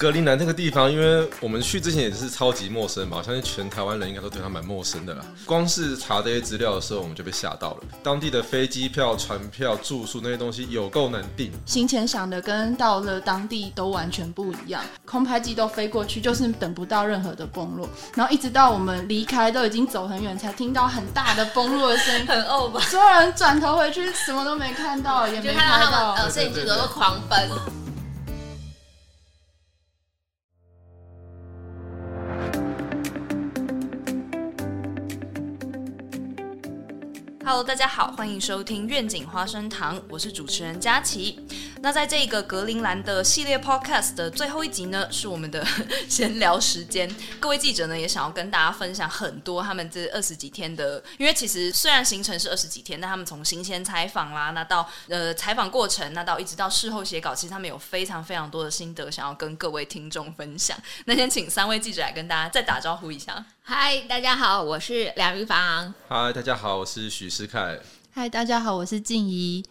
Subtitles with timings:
[0.00, 5.22] 格陵兰这个地方，因为我们去之前也是超级陌生嘛，我相信全台湾人应该都对它蛮陌生的啦。
[5.44, 7.80] 光是查这些资料的时候，我们就被吓到了。
[8.02, 14.82] 当地的飞机票、船票、住宿那些东西有够难订，行前想的跟到了当地都完全不一样。
[15.04, 22.80] 空拍机都飞过去，就是等不到任何的崩落，然后一直到我们离开都已经走很远，才听到很大的崩落的声音，很呕吧？
[22.80, 27.50] 所有人转头回去，什么都没看到，也没看到他们呃摄影记者都狂奔。
[37.50, 41.44] Hello，大家好，欢迎收听愿景花生堂，我是主持人佳琪。
[41.80, 45.66] 那在这个格陵兰的系列 Podcast 的最后一集呢，是我们的
[46.08, 47.12] 闲聊时间。
[47.40, 60.78] 各位记者呢，也想要跟大家分享很多他们这二十几天的，因为其实虽然行程是二十几天，但他们从行前采访啦，那到呃采访过程，那到一直到事后写稿，其实他们有非常非常多的心得，想要跟各位听众分享。
[61.06, 63.44] 那先请三位记者来跟大家再打招呼一下。
[63.72, 65.94] 嗨，大家好，我是梁玉芳。
[66.08, 67.78] 嗨，大家好，我是许思凯。
[68.12, 69.64] 嗨，大家好，我是静怡。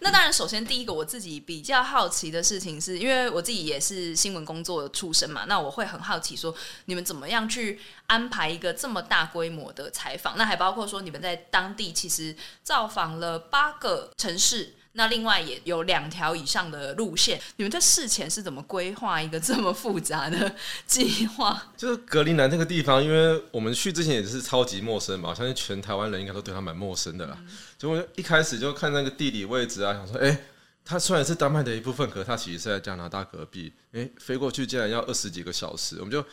[0.00, 6.54] 那当然，首先第一个我自己比较好奇的事情，是因为我自己也是新闻工作出身嘛，那我会很好奇说，
[6.84, 10.36] 你们怎么样去安排一个这么大规模的采访？
[10.36, 14.74] 那还包括说，你们在当地其实造访了八个城市。
[14.96, 20.54] 那另外也有两条以上的路线，你们在事前是怎么规划一个这么复杂的
[20.86, 21.70] 计划？
[21.76, 27.38] 就是格陵兰这个地方，因为我们去之前也是超级陌生嘛，我相信全台湾人应该都对它蛮陌生的啦。
[27.78, 30.36] 结果一开始就看那个地理位置啊，想说，哎，
[30.82, 33.72] 它虽然是丹麦的一部分，可是它其实是在加拿大隔壁。
[33.92, 36.24] 哎，飞过去竟然要二十几个小时，我们就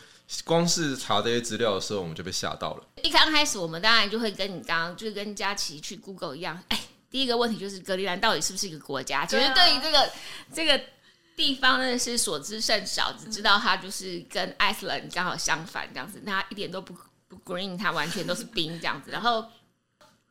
[0.45, 2.83] 光是查这些资料的时候，我们就被吓到了。
[3.03, 6.79] 一刚开始，我们当然就会跟你刚刚就是跟佳琪去 Google 一样，哎。
[7.13, 9.23] 第一个问题就是格陵兰到底是不是一个国家？
[9.23, 10.11] 其实对于这个
[10.51, 10.81] 这个
[11.35, 16.95] 地方呢是所知甚少，只知道它就是跟 Iceland 刚好相反这样子，它一点都不
[17.27, 19.11] 不 green，它完全都是冰这样子。
[19.11, 19.45] 然后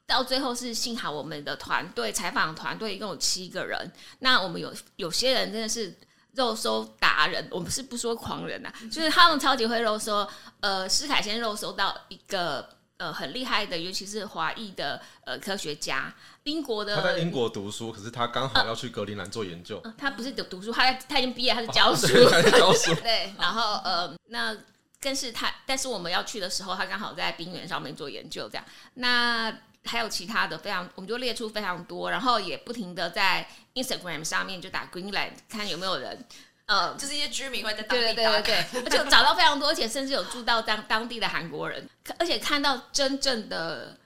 [0.09, 5.97] 到最后是幸好我们的团队采访团队一共有七个人，那我们有有些人真的是
[6.33, 10.29] 肉搜达人，我们是不说狂人呐，就是他们超级会肉搜。
[10.59, 12.69] 呃，施凯先肉搜到一个。
[13.03, 16.15] 呃，很厉害的，尤其是华裔的呃科学家，
[16.45, 19.83] 英国的他在英国读书，可是他刚好要去格陵兰做研究。
[19.99, 22.95] 他不是读读书，他他已经毕业，他是教书，他是教书。
[23.03, 24.57] 对，然后呃，那
[25.01, 28.65] 更是他，但是我们要去的时候，他刚好在冰原上面做研究，这样。
[28.95, 29.53] 那
[29.85, 36.25] 还有其他的非常，我们就列出非常多，然后也不停的在 Instagram 上面就打 Greenland，看有没有人。
[36.67, 41.87] 呃，就是一些居民会在当地对对对，而且找到非常多，而且甚至有住到当当地的韩国人，
[42.19, 43.99] 而且看到真正的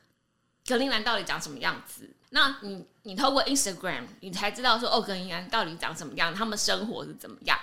[0.67, 2.11] 格陵兰到底长什么样子。
[2.31, 7.59] 那你你透过 Instagram，你才知道说哦，格陵兰到底长什么样，他们生活是怎么样。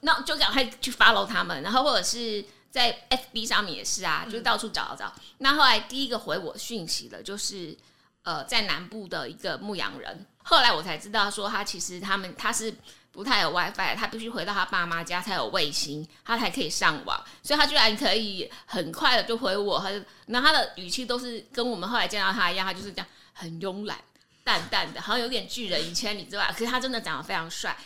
[0.00, 5.12] 那就赶快去 follow 他们，然后或者是在 FB 上面也是啊，就到处找找。
[5.38, 7.76] 那后来第一个回我讯息的，就是
[8.22, 10.26] 呃，在南部的一个牧羊人。
[10.44, 12.72] 后来我才知道说，他其实他们他是。
[13.16, 23.96] 不太有 WiFi，他必须回到他爸妈家才有卫星，他才可以上网，所以他居然可以很快的就回我，他就，那他的语气都是跟我们后来见到他一样，他就是这样很慵懒、
[24.44, 27.74] 淡淡的，好像有点拒人于千里之外，可是他真的长得非常帅。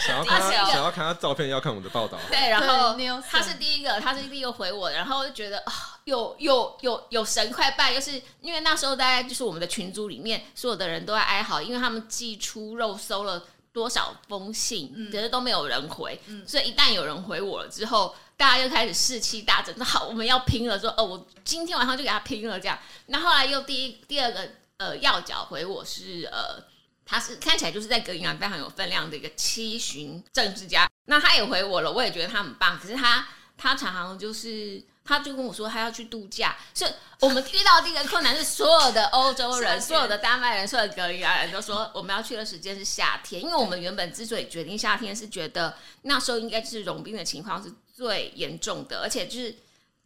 [0.00, 2.18] 想要看他，想要看他照片，要看我们的报道。
[2.28, 2.94] 对，然后
[3.30, 5.72] 他是第一个，他是第一个回我，然后就觉得啊，
[6.04, 13.44] 有有有有神快拜，就是因为那时候大概就是我们的群组里面所有的人都在哀嚎，因为他们寄出肉搜了。
[13.78, 22.76] 多少封信，可是都没有人回，所以一旦有人回我了之后，大家又开始士气大振，说好我们要拼了，说哦，我今天晚上就给他拼了这样。
[23.06, 26.60] 那后来又第一第二个呃要角回我是呃，
[27.06, 34.82] 他是看起来就是在格林兰非常有分量的一个七旬政治家，那他也回我了，我也觉得他很棒，可是他他常常就是。
[35.08, 36.54] 他就跟我说，他要去度假。
[36.74, 36.84] 是
[37.20, 49.56] 我们遇到第一个困难是，所有的欧洲人、所有的丹麦人、所有的格陵兰人都说，我们要去的时间是夏天，因为我们原本之所以决定夏天，是觉得那时候应该就是融冰的情况是最严重的，而且就是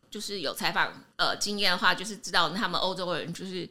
[0.08, 3.68] 就是有采访呃经验的话，就是知道他们欧洲人就是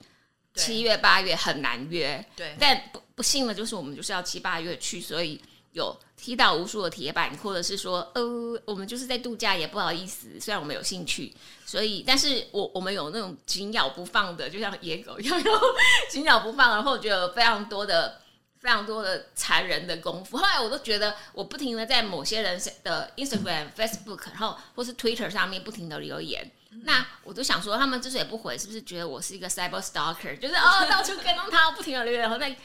[0.55, 2.23] 七月八月很难约。
[2.35, 5.41] 对，但不不幸的就是我们就是要七八月去，所以。
[5.73, 8.21] 有踢到无数的铁板，或者是说，呃，
[8.63, 10.39] 我们就是在度假，也不好意思。
[10.39, 11.33] 虽然我们有兴趣，
[11.65, 15.41] 所以，但是我我们有那种紧咬不放的，就像野狗一样，
[16.11, 16.69] 紧咬不放。
[16.75, 18.21] 然后觉得非常多的、
[18.59, 20.37] 非常多的残忍的功夫。
[20.37, 26.51] 后来我都觉得，我不停的在某些人的 Instagram、 Facebook，然后或是 Twitter 上面不停的留言。
[26.83, 32.55] 那我都想说，他们之所以不回，是不是觉得我是一个 Cyber Stalker，就是哦 到处跟踪他，不停的留言，然后再。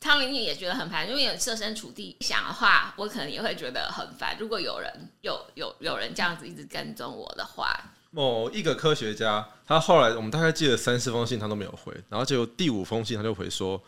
[0.00, 4.34] 汤玲玲也觉得很烦，因为设身处地想的话，我可能也会觉得很烦。
[4.40, 7.78] 如果有人有有有人这样子一直跟踪我的话，
[8.10, 13.80] 某一个科学家，他后来我们大概寄了三四封信，他都没有回，然后结果第五封信他就回说，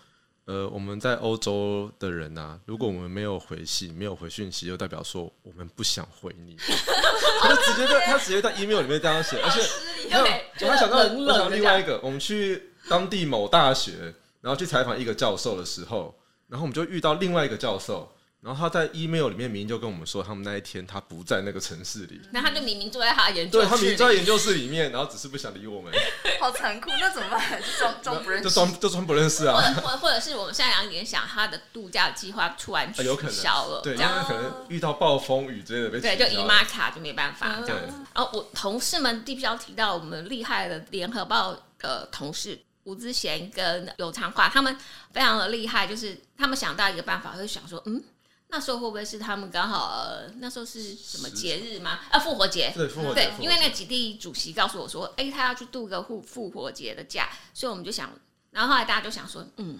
[0.44, 6.56] 呃，我们在欧洲的人啊，如果我们没有回信，没有回讯息，就代表说我们不想回你。
[7.40, 9.62] 他就直接在他直接在 email 里面这样写，而且
[10.10, 16.14] 还有我还想到，我想到另外一个，我们去当地某大学，然后去采访一个教授的时候，
[16.48, 18.12] 然后我们就遇到另外一个教授。
[18.42, 25.92] 然后他在 email 里面明明就跟我们说，他们那一天他不在那个城市里，那他就明明坐在他的研究对他明明坐在研究室里面，然后只是不想理我们。
[26.40, 27.62] 好残酷，那怎么办？
[27.62, 28.54] 就装 装不认识就识。
[28.56, 37.78] 装就装不认识啊，或者或或者是我们现在联想，他的度假计划突然取啊有可能消了，对，这样因为可能遇到暴风雨之类的被对，取消就姨妈卡就没办法这样。
[37.78, 44.76] 对，然后我同事们必须要提到我们厉害的联合报的同事吴之贤跟有长化，他们
[45.12, 48.02] 非常的厉害，就是他们想到一个办法，会想说，嗯，
[48.48, 52.00] 那时候会不会是他们刚好、呃那时候是什么节日吗？
[52.10, 52.72] 啊，复活节。
[52.74, 58.10] 对复活节对因为那几地主席告诉我说，哎、他要去度个复复活节的假，所以我们就想，
[58.50, 59.78] 然后后来大家就想说，嗯，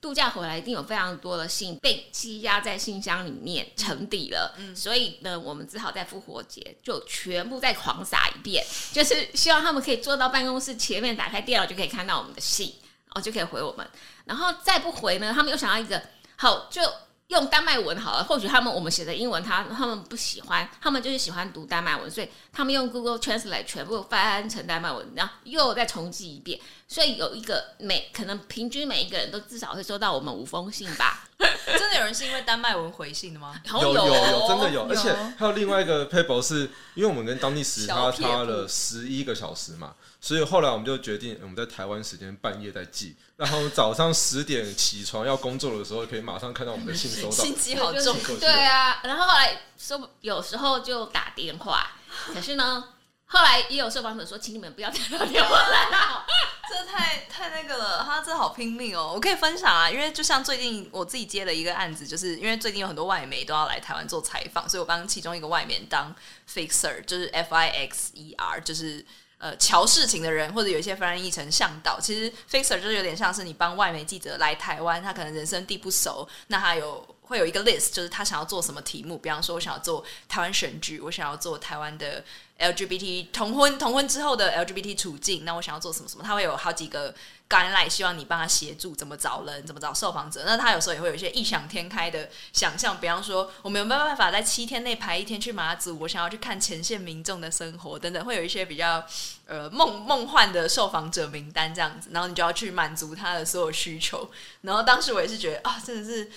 [0.00, 12.74] 度假回来一定有非常多的信被积压在信箱里面沉底了，所以呢，我们只好在复活节就全部再狂撒一遍，就是希望他们可以坐到办公室前面，打开电脑就可以看到我们的信，
[13.06, 13.86] 然后就可以回我们。
[14.24, 16.02] 然后再不回呢，他们又想要一个
[16.36, 16.82] 好就。
[17.30, 26.58] 用丹麦文好了，或许他们我们写的英文他他们不喜欢，他们就是喜欢读丹麦文，所以他们用 Google Translate 全部翻成丹麦文，然后又再重寄一遍，
[26.92, 31.28] 所以有一个每可能平均每一个人都至少会收到我们五封信吧。
[31.38, 33.58] 真的有人是因为丹麦文回信的吗？
[33.68, 47.30] 好有有有有真的有，而且还有另外一个 paper 是因为我们跟当地时差差了十一个小时嘛，所以后来我们就决定我们在台湾时间半夜再寄，然后早上十点起床要工作的时候，可以马上看到我们的信收到。
[47.30, 48.18] 心机好重。
[48.40, 51.92] 对啊，然后后来说有时候就打电话，
[52.34, 52.84] 可是呢，
[53.32, 56.26] 后来也有受访者说，请你们不要再打电话来了。
[56.68, 59.12] 这太太那个了，他真的好拼命哦！
[59.14, 66.12] 我可以分享啊，因为就像最近我自己接了一个案子，就是因为最近有很多外媒都要来台湾做采访，所以我帮其中一个外媒当
[66.52, 69.06] fixer，就是 F I X E R，就是
[69.38, 72.00] 呃瞧事情的人，或者有一些翻译成向导。
[72.00, 77.16] 其实 fixer 就是有点像是你帮外媒记者来台湾，他可能人生地不熟，那他有。
[77.30, 82.24] 会有一个 list，就是他想要做什么题目，比方说，我想要做台湾选举，我想要做台湾的
[82.58, 87.14] LGBT 同婚，同婚之后的 LGBT 处境，那我想要做什么什么，他会有好几个
[87.48, 90.42] 橄榄希望你帮他协助怎么找人，怎么找受访者。
[90.44, 96.00] 那他有时候也会有一些异想天开的想象，比方说，我们有没有办法在七天内排一天去马祖？
[96.00, 99.06] 我想要去看前线民众的生活等等，会有一些比较
[99.46, 104.28] 呃梦梦幻的受访者名单这样子，然后你就要去满足他的所有需求。
[104.62, 106.28] 然后当时我也是觉得啊，真的是。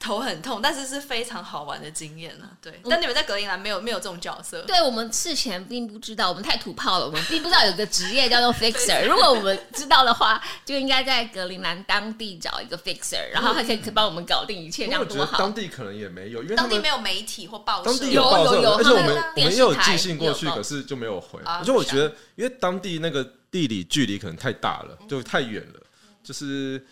[0.00, 2.48] 头很痛，但是是非常好玩的经验呢。
[2.62, 9.04] 对，但你们在格陵兰没有没有这种角色，对我们事前并不知道，我们太土炮了，我们并不知道有个职业叫做 fixer。
[9.06, 15.54] 如果我们知道的话，就应该在格陵兰当地找一个 fixer，然后他可以可以帮我们搞定一切，这因为我觉得样多好当。
[15.54, 21.38] 地可能也没有，因为当地没有媒体或报当社，地报社有有有而且我们也有寄信过去，可是就没有回。
[21.44, 22.06] 啊而且我觉得，
[22.36, 25.80] 因为当地那个地理距离可能太大了，就太远了，
[26.22, 26.82] 就是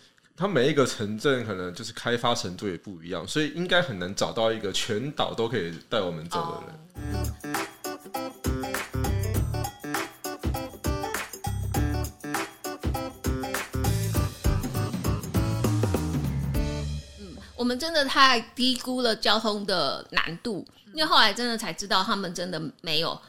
[0.41, 6.79] 它每一个城镇可能就是开发程度也不一样，所以应该很难找到一个全岛都可以带我们走的人。
[17.57, 23.21] 我们真的太低估了交通的难度，因为后来真的才知道，他们真的没有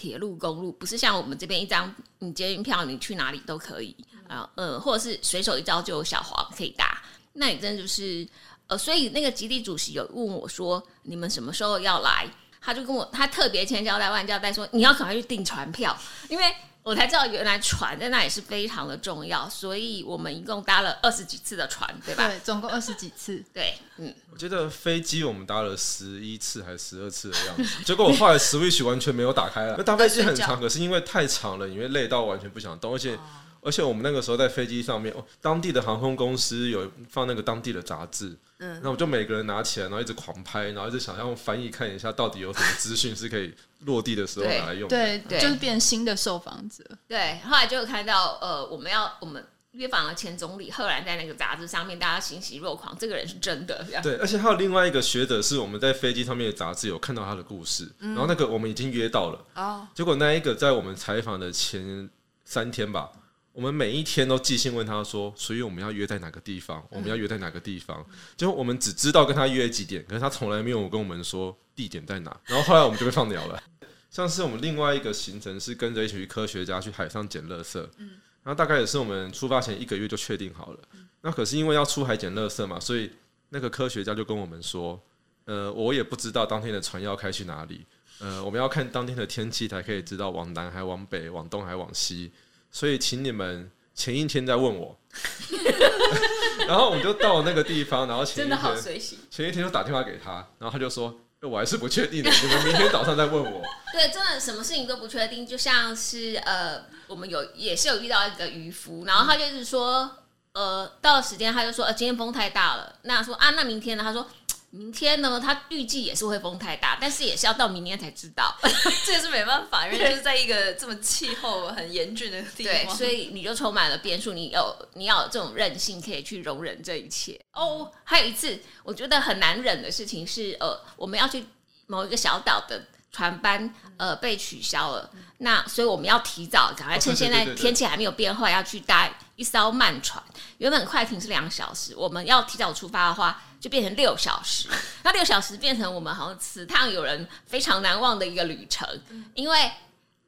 [0.00, 3.94] 铁路、公路，不是像我们这边一张你捷运票，你去哪里都可以
[4.26, 7.02] 啊，呃，或者是随手一招就有小黄可以搭，
[7.34, 8.26] 那你真的就是
[8.68, 12.26] 呃，所以那个基地主席有问我说，你们什么时候要来？
[12.62, 15.94] 他就跟我，他特别千交代万交代说，你要赶快去订船票，
[16.28, 16.44] 因为
[16.90, 22.26] 我才知道原来船在那里是非常的重要，所以我们一共搭了二十几次的船，对吧？
[22.26, 23.40] 对，总共二十几次。
[23.54, 29.76] 对，嗯，我觉得飞机我们搭了十一次还是十二次的样子，结果我后来 Switch 完全没有打开了。
[29.78, 33.16] 那搭飞机很长，可是因为太长了，因为累到完全不想动，而且、
[33.62, 44.96] 而且我们那个时候在飞机上面，哦，当地的航空公司有放那个当地的杂志，嗯，那我就每个人拿起来，然后一直狂拍，然后一直想要翻译看一下到底有什么资讯是可以落地的时候拿来用的。
[44.96, 46.84] 对，对就是变新的受访者。
[47.06, 62.10] 对，后来就有看到，呃，我们要我们约访了前总理赫然在那个杂志上面，大家欣喜若狂，这个人是真的，这样对，而且还有另外一个学者是我们在飞机上面的杂志有看到他的故事，然后那个我们已经约到了，哦，结果那一个在我们采访的前
[62.44, 63.08] 三天吧，
[63.52, 66.86] 我们每一天都寄信问他说，所以我们要约在哪个地方？
[66.90, 68.04] 我们要约在哪个地方？
[68.36, 72.40] 就我们只知道跟他约几点，可是他从来没有跟我们说地点在哪。
[72.46, 73.62] 然后后来我们就被放鸟了。
[74.10, 80.80] 像是我们另外一个行程是跟着一群科学家去海上捡垃圾，嗯然后大概也是我们出发前一个月就确定好了。
[81.20, 83.10] 那可是因为要出海捡垃圾嘛，所以
[83.50, 85.00] 那个科学家就跟我们说，
[85.44, 87.84] 呃，我也不知道当天的船要开去哪里，
[88.18, 92.32] 呃，我们要看当天的天气才可以知道往南还往北，往东还往西，
[92.70, 94.96] 所以请你们前一天再问我。
[96.68, 99.18] 然后我们就到了那个地方，然后前真的好一天随性。
[99.30, 101.08] 前一天就打电话给他，然后他就说，
[101.40, 103.62] 欸我还是不确定的，你们明天早上再问我。
[103.92, 110.08] 对，真的什么事情都不确定，就像是呃，我们有也是有遇到一个渔夫，然后他就是说，
[110.52, 114.04] 呃，到了时间他就说，呃，今天风太大了，那说啊，那明天呢？
[114.04, 114.26] 他说。
[114.72, 118.56] 明天呢，它预计也是会风太大，但是也是要到明年才知道。
[119.04, 127.40] 这也是没办法，因为就是在一个这么气候很严峻的地对，方，所以你就充满了变数，你有你要有这种韧性，可以去容忍这一切。
[127.52, 131.44] 哦，还有一次我觉得很难忍的事情是，呃，我们要去
[131.88, 135.10] 某一个小岛的船班，呃，被取消了。
[135.38, 139.10] 那所以我们要提早，赶快趁现在天气还没有变坏，要去搭
[139.40, 140.22] 一艘慢船。
[140.58, 144.68] 原本快艇是两小时，我们要提早出发的话，就变成六小时。
[145.02, 148.86] 那六小时变成我们好像此趟有人非常难忘的一个旅程，
[149.34, 149.70] 因为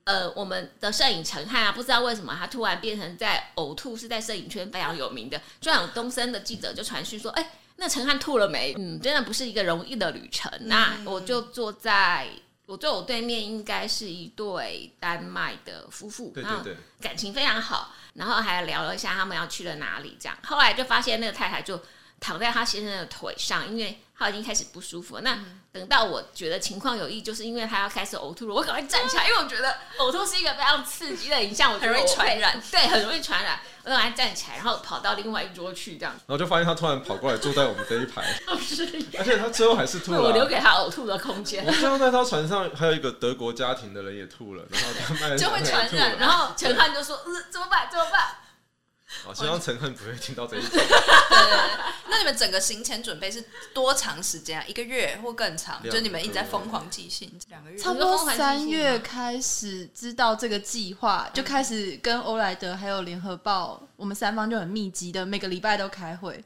[0.05, 5.39] 呃，我们的摄影陈汉啊，不知道为什么他突然变成在呕吐，是在摄影圈非常有名的。
[5.61, 8.75] 就像东森的记者就传讯说，哎、那陈汉吐了没？
[8.79, 10.51] 嗯，真的不是一个容易的旅程。
[10.63, 12.27] 那我就坐在
[12.65, 20.37] 我坐我对面，应该是一对丹麦的夫妇，对对对，感情非常好，然后还聊了一下他们要去了哪里，这样。
[20.45, 21.83] 后来就发现那个太太就
[22.23, 25.21] 躺在他先生的腿上，因为他已经开始不舒服了。
[25.23, 25.37] 那
[25.73, 33.59] 等到我觉得情况有异，就是因为他要开始呕吐了，我赶快站起来，因为我觉得呕吐是一个非常刺激的影像，我觉得很容易传染，对，很容易传染。
[33.85, 36.15] 我赶快站起来，然后跑到另外一桌去，这样。
[36.27, 38.23] 然后就发现他突然跑过来坐在我们这一排
[39.19, 41.73] 而且他最后还是吐了啊、我留给他呕吐的空间我。
[41.73, 47.89] 看到在他船上还有一个德国家庭的人也吐了，然后他卖就会传染然后陈汉就说：“呃，怎么办？
[47.91, 48.37] 怎么办
[49.27, 50.69] 哦，希望陈恨不会听到这一集。
[50.73, 51.93] 对对对。
[52.09, 53.43] 那你们整个行前准备是
[53.73, 54.65] 多长时间啊？
[54.67, 55.81] 一个月或更长？
[55.83, 57.79] 两就你们一直在疯狂寄信，两个月？
[57.79, 66.45] 差不多三月开始知道这个计划，就开始跟欧莱德还有联合报，我们三方就很密集的，每个礼拜都开会，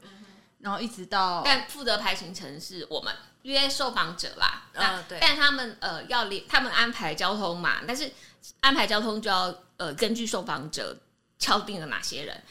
[0.59, 4.63] 然后一直？”到但负责排行程是我们约受访者啦。
[4.73, 8.11] 那嗯对但他们呃要连，他们安排交通嘛，但是
[8.59, 10.97] 安排交通就要呃根据受访者
[11.39, 12.43] 敲定了哪些人。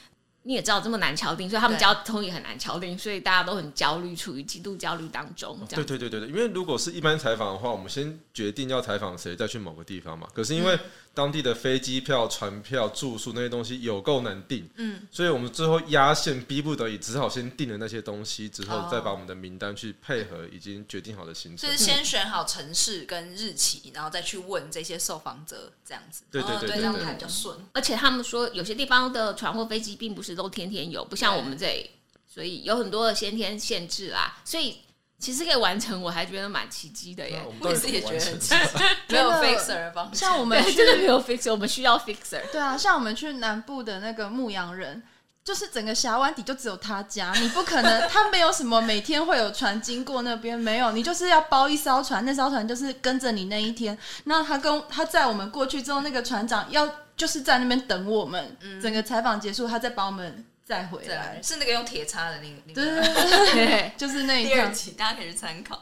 [0.47, 5.59] 你也知道这么难敲定，所以他们交通也很难敲定，所以大家都很焦虑，处于极度焦虑当中。
[5.69, 10.29] 对对对对对，因为如果是一般采访的话，我们先决定要采访谁，再去某个地方嘛。
[10.33, 10.79] 可是因为
[11.17, 21.83] 当地的飞机票、船票、住宿那些东西有够难订，嗯，所以我们最后压线，逼不得已只好先订了那些东西，之后哦再把我们的名单去配合已经决定好的行程就是。
[21.83, 26.23] 先选好城市跟日期，然后再去问这些受访者，这样子。
[26.31, 27.57] 对对哦对，对对对这样才比较顺。
[27.73, 31.91] 而且他们说，有些地方的船或飞机并不是都天天有，不像我们这里，
[32.29, 34.39] 所以有很多的先天限制啦。
[34.45, 34.77] 所以
[35.19, 37.41] 其实可以完成，我还觉得蛮奇迹的耶。
[37.61, 40.11] 我也是也觉得很奇怪， 没有 fixer 的方式。
[40.13, 42.41] 对，像我们去真的没有 fixer，我们需要 fixer。
[42.53, 45.03] 对啊，像我们去南部的那个牧羊人，
[45.43, 53.97] 就是整个峡湾底就只有他家，你不可能，他没有什么每天会有船经过那边，没有，你就是要包一艘船，那艘船就是跟着你那一天。
[54.25, 61.41] 那他跟他载我们过去之后，那个船长要就是在那边等我们，整个采访结束，他再把我们载回对来。
[61.43, 62.57] 是那个用铁叉的那个。
[62.67, 64.53] 那对个对就是那一趟。
[64.53, 65.81] 第二集大家可以去参考。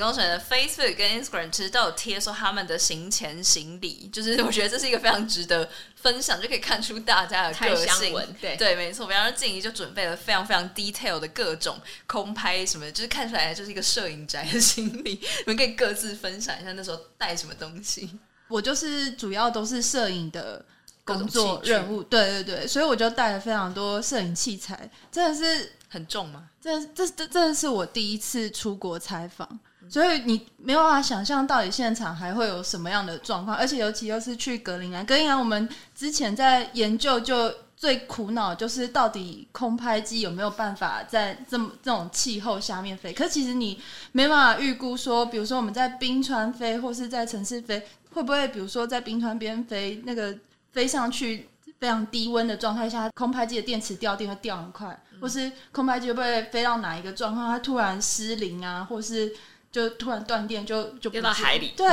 [0.00, 8.12] 工程的 Facebook 跟 Instagram 其实都有贴说他们的行前行李，就是我觉得这是一个非常值得分享，就可以看出大家的太个性。
[8.40, 9.06] 对对，没错。
[9.06, 15.12] 比方说静怡就准备了非常非常 detail 的各种空拍什么的，就是看出来就是一个摄影宅的行李。
[15.12, 18.10] 你们可以各自分享一下那时候带什么东西。
[18.48, 20.64] 我就是主要都是摄影的
[21.04, 26.48] 工作任务，对对对，所以我就带了非常多摄影器材，真的是很重吗？
[26.60, 37.52] 这这这真的是我第一次出国采访，所以你没有办法想象到底现场还会有什么样的状况，而且尤其又是去格陵兰，格陵兰我们之前在研究就。
[37.80, 43.10] 最苦恼就是到底空拍机有没有办法在这么这种气候下面飞？
[43.10, 43.80] 可其实你
[44.12, 47.82] 没办法预估说，比如说我们在冰川飞，或是在城市飞，
[48.12, 50.36] 会不会比如说在冰川边飞，那个
[50.72, 59.34] 飞上去非常低温的状态下，空拍机的电池掉电会掉很快，或是空拍机会不会飞到哪一个状况，它突然失灵啊，或是
[59.70, 61.86] 就突然断电就就掉到海里对，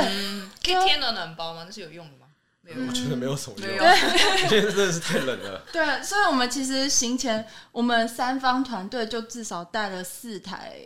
[0.64, 1.64] 可以贴暖暖包吗？
[1.64, 2.26] 那是有用的吗？
[2.60, 5.62] 没有，我觉得没有什么用，没有因为真的是太冷了。
[5.72, 10.76] 对，所以我们其实行前，我们三方团队就至少带了四台，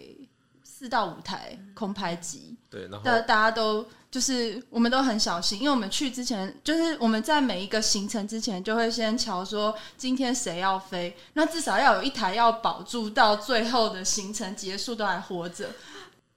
[0.62, 15.70] 四到五台空拍机，对，然后大大家都就是我们都很小心，因为我们去之前，就是我们在每一个行程之前就会先瞧说今天谁要飞，那至少要有一台要保住到最后的行程结束都还活着。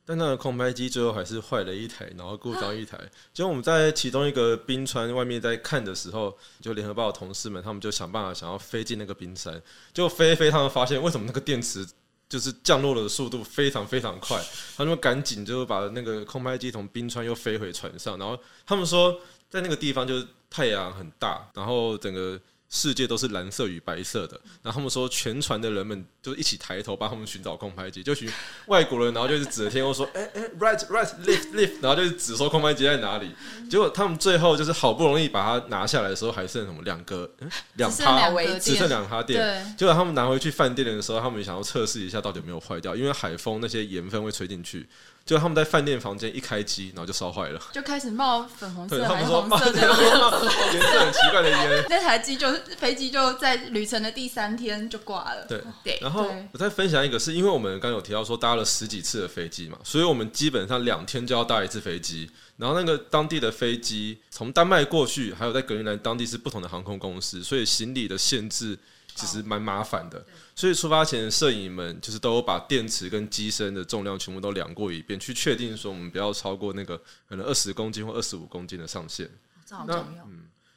[0.06, 3.00] 但那个空拍机最后还是坏了一台，然后故障一台。
[3.34, 9.60] 就我们在其中一个冰川外面在看的时候，就联合报的同事们他们就想办法想要飞进那个冰山，
[9.94, 11.84] 就飞飞，他们发现为什么那个电池
[12.30, 14.40] 就是降落的速度非常非常快，
[14.78, 19.20] 他们赶紧就把那个空拍机从冰川又飞回船上，然后他们说
[19.50, 22.40] 在那个地方就是太阳很大，然后整个。
[22.76, 28.30] 世界都是蓝色与白色的，然后他们说全船的人们就一起抬头帮他们寻找空拍机，就群
[28.66, 33.32] 外国人，然后就是指着天空说：“哎、哎、r i g h t right left left，然后就是指说空拍机在哪里。
[33.70, 38.30] 结果他们最后就是好不容易把它拿下来的时候，还剩什么两个嗯两趴
[38.60, 39.74] 只剩两趴电。
[39.78, 44.86] 结果他们拿回去饭店的时候，他们想要测试一下到底有没有坏掉，因为海风那些盐分会吹进去。
[45.26, 47.60] 结果他们在饭店房间一开机，然后就烧坏了。
[47.74, 49.82] 就开始冒粉红对色还是他们说冒红色的。
[49.82, 51.86] 颜色很奇怪的烟。
[51.90, 55.44] 那台机就是飞机就在旅程的第三天就挂了。
[55.48, 62.30] 对对然后我再分享一个，是因为我们刚刚有提到说搭了十几次的飞机嘛，所以我们基本上两天就要搭一次飞机。
[62.58, 68.78] 然后那个当地的飞机从丹麦过去，还有在格陵兰当地是不同的航空公司，所以行李的限制
[69.16, 70.24] 其实蛮麻烦的。
[70.54, 76.96] 所以出发前，摄影们就是都有把电池跟机身的重量全部都量过一遍，去确定说我们不要超过那个
[77.28, 79.28] 可能二十公斤或二十五公斤的上限。
[79.66, 80.28] 这好重要。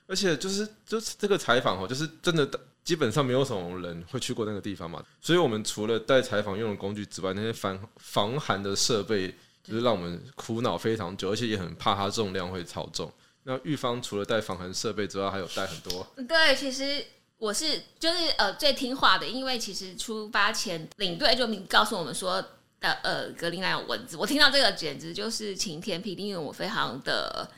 [0.06, 2.48] 而且就是就是这个采访哦，就是真的
[2.82, 9.28] 基本上没有什么人会去过那个地方嘛，所以我们除了带采访用的工具之外，那些防防寒的设备
[9.62, 13.12] 就是让我们苦恼非常久，而且也很怕它重量会超重。
[13.42, 17.04] 那玉芳除了带防寒设备之外，还有带很多对，其实
[17.38, 22.44] 我是就是呃最听话的，因为其实出发前领队就明告诉我们说。
[22.80, 27.50] 的呃，格林兰有蚊子，我听到这个简直就是晴天霹雳，因为我非常的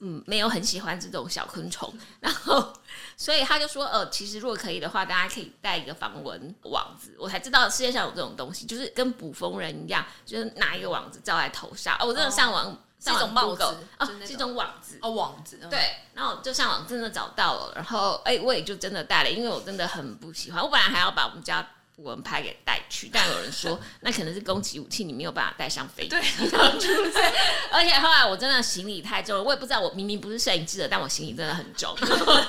[0.00, 2.72] 嗯没有很喜欢这种小昆虫，然后
[3.16, 7.14] 所以他就说呃，其实如果可以的话，大家可以带一个防蚊网子。
[7.20, 11.96] 我才知道世界上有这种东西，就是跟捕风人一样，就是拿一个网子罩在头上。
[12.00, 13.62] 哦，我真的、上网是一种帽子
[13.98, 14.98] 哦就是一种网子。
[15.02, 20.62] 哦，网子，嗯，对，然后就上网真的找到了，然后哎、我也就真的带了，因为我真的很不喜欢。
[20.62, 26.10] 我本来还要把我们家捕蚊拍给带去，但有人说 那可能是攻击武器，你没有办法带上飞机。
[26.10, 26.20] 对，
[27.70, 32.40] 而且后来我真的行李太重了，我也不知道，我明明不是摄影记者，但我行李真的很重， 我不知道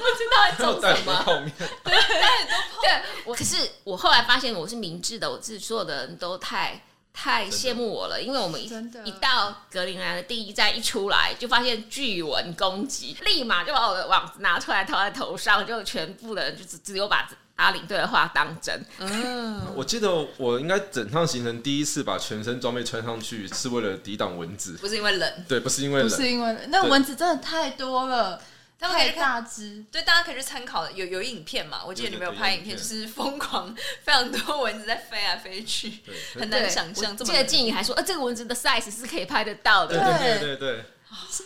[0.50, 0.96] 在重什么。
[0.96, 6.82] 很多泡面，对，我可是我后来发现我是明智的，我自己所有的人都太
[7.17, 8.65] 太羡慕我了，因为我们一
[9.06, 18.86] 一到格陵兰的第一站一出来，就发现巨蚊攻击，立马就把我的网子拿出来套在头上，就全部的人就只只有把阿领队的话当真。
[18.99, 19.62] 嗯。
[19.73, 24.73] 我记得我应该整趟行程第一次把全身装备穿上去，是为了抵挡蚊子。
[24.73, 28.41] 不是因为冷，对，不是因为不冷，是因为那蚊子真的太多了，
[28.88, 29.86] 太他们可以大只。
[29.91, 30.91] 对，大家可以去参考的。
[30.91, 31.82] 有有影片嘛？
[31.86, 39.98] 我记得你们有拍影片，就是疯狂非常多蚊子在飞来飞去，对很难想象我记得这么冷静怡还说，呃，这个蚊子的 size 是可以拍得到的。
[39.98, 40.86] 对对对对对。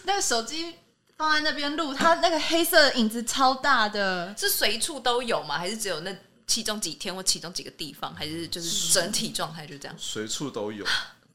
[0.03, 0.75] 那个手机
[1.17, 5.57] 放在那边录，它那个黑色的影子超大的，是随处都有吗？
[5.57, 6.15] 还是只有那
[6.47, 8.13] 其中几天或其中几个地方？
[8.15, 9.95] 还是就是整体状态就这样？
[9.99, 10.83] 随处都有，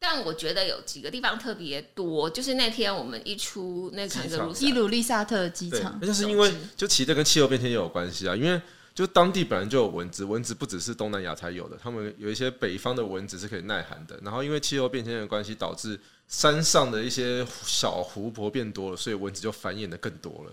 [0.06, 8.60] 但我觉得有几个地方特别多，就是那天我们一出那个伊鲁利萨特机场，那就是因为就其实这跟气候变迁也有关系啊，因为
[8.94, 20.52] 就当地本来就有蚊子，蚊子不只是东南亚才有的，他们有一些北方的蚊子是可以耐寒的，然后因为气候变迁的关系，导致山上的一些小湖泊变多了，所以蚊子就繁衍的更多了。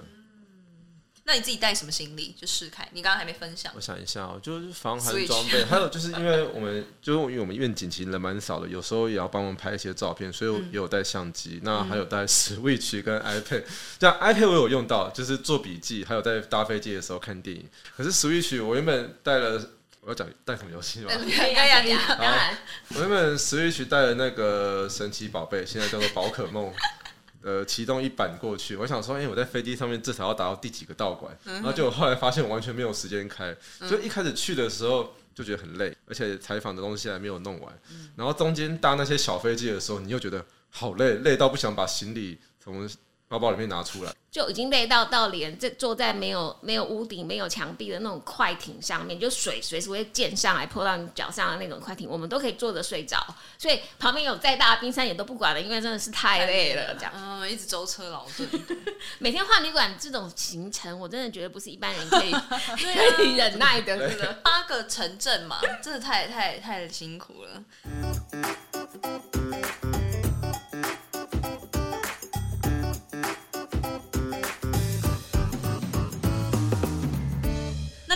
[1.24, 2.36] 那你自己带什么行李？
[2.40, 3.80] 就试开，你刚刚还没分享我。
[3.80, 13.64] 想一下哦，就是防寒装备，还有就是因为我们就是因为我们愿景其实人蛮少的，有时候也要帮忙拍一些照片，所以我也有带相机，那还有带 Switch 跟 iPad，
[14.00, 17.70] 这样 iPad 我有用到，就是做笔记，还有在搭飞机的时候看电影。
[17.96, 19.70] 可是 Switch 我原本带了，
[20.02, 21.12] 我要讲带什么游戏吗？
[22.96, 26.74] 我原本 Switch 带了那个神奇宝贝，现在叫做宝可梦。
[27.44, 33.56] 呃，其中一版过去，我想说，哎、我在飞机上面至少要达到第几个道馆，然后结果后来发现我完全没有时间开，
[33.90, 37.80] 就一开始去的时候就觉得很累，而且采访的东西还没有弄完，
[38.16, 42.88] 然后中间搭那些小飞机的时候，你又觉得好累，累到不想把行李从
[43.32, 44.12] 包包里面拿出来。
[44.30, 53.18] 就已经累到到连这坐在没有没有屋顶、没有墙壁的那种快艇上面，就水随时会溅上来泼到你脚上的那种快艇，我们都可以坐着睡着。
[53.58, 56.94] 所以旁边有再大的冰山也都不管了，因为真的是太累了。
[56.96, 58.50] 这样， 嗯，一直舟车劳顿，
[59.20, 62.32] 每天换旅馆这种行程，我真的觉得不是一般人可以
[63.16, 64.34] 可以忍耐的，真的。
[64.44, 68.71] 八个城镇嘛，真的太太太辛苦了。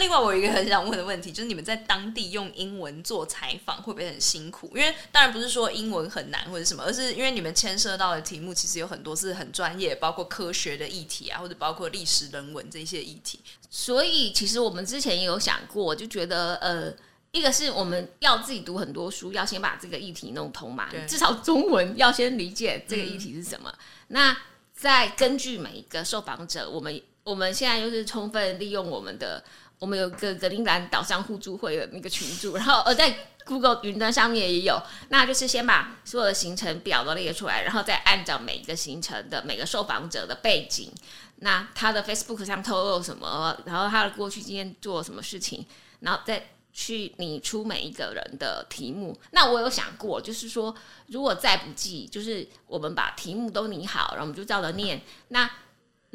[0.06, 4.70] 另外我有一个很想问的问题， 就是你们在当地用英文做采访会不会很辛苦？
[4.76, 13.40] 因为当然不是说英文很难或者什么，而是因为你们牵涉到的题目其实有很多是很专业，包括科学的议题啊，或者包括历史人文这些议题。
[13.68, 16.94] 所以其实我们之前也有想过，就觉得呃，
[17.32, 23.74] 一个是我们要自己读很多书，要先把这个议题弄通嘛对，至少中文要先理解这个议题是什么。
[24.10, 24.38] 那
[24.76, 29.44] 再根据每一个受访者，我们我们现在就是充分利用我们的，
[29.80, 40.92] 我们有个格陵兰岛上互助会的那个群组，然后呃在 Google 云端上面也有，那就是先把所有的行程表都列出来，然后再按照每一个行程的每个受访者的背景，
[41.38, 45.64] 那他的 Facebook 上透露什么，然后他的过去今天做什么事情，
[46.00, 49.16] 然后再去拟出每一个人的题目。
[49.32, 50.76] 那我有想过，就是说，
[51.08, 55.02] 如果再不济，就是我们把题目都拟好，然后我们就照着念。
[55.28, 55.50] 那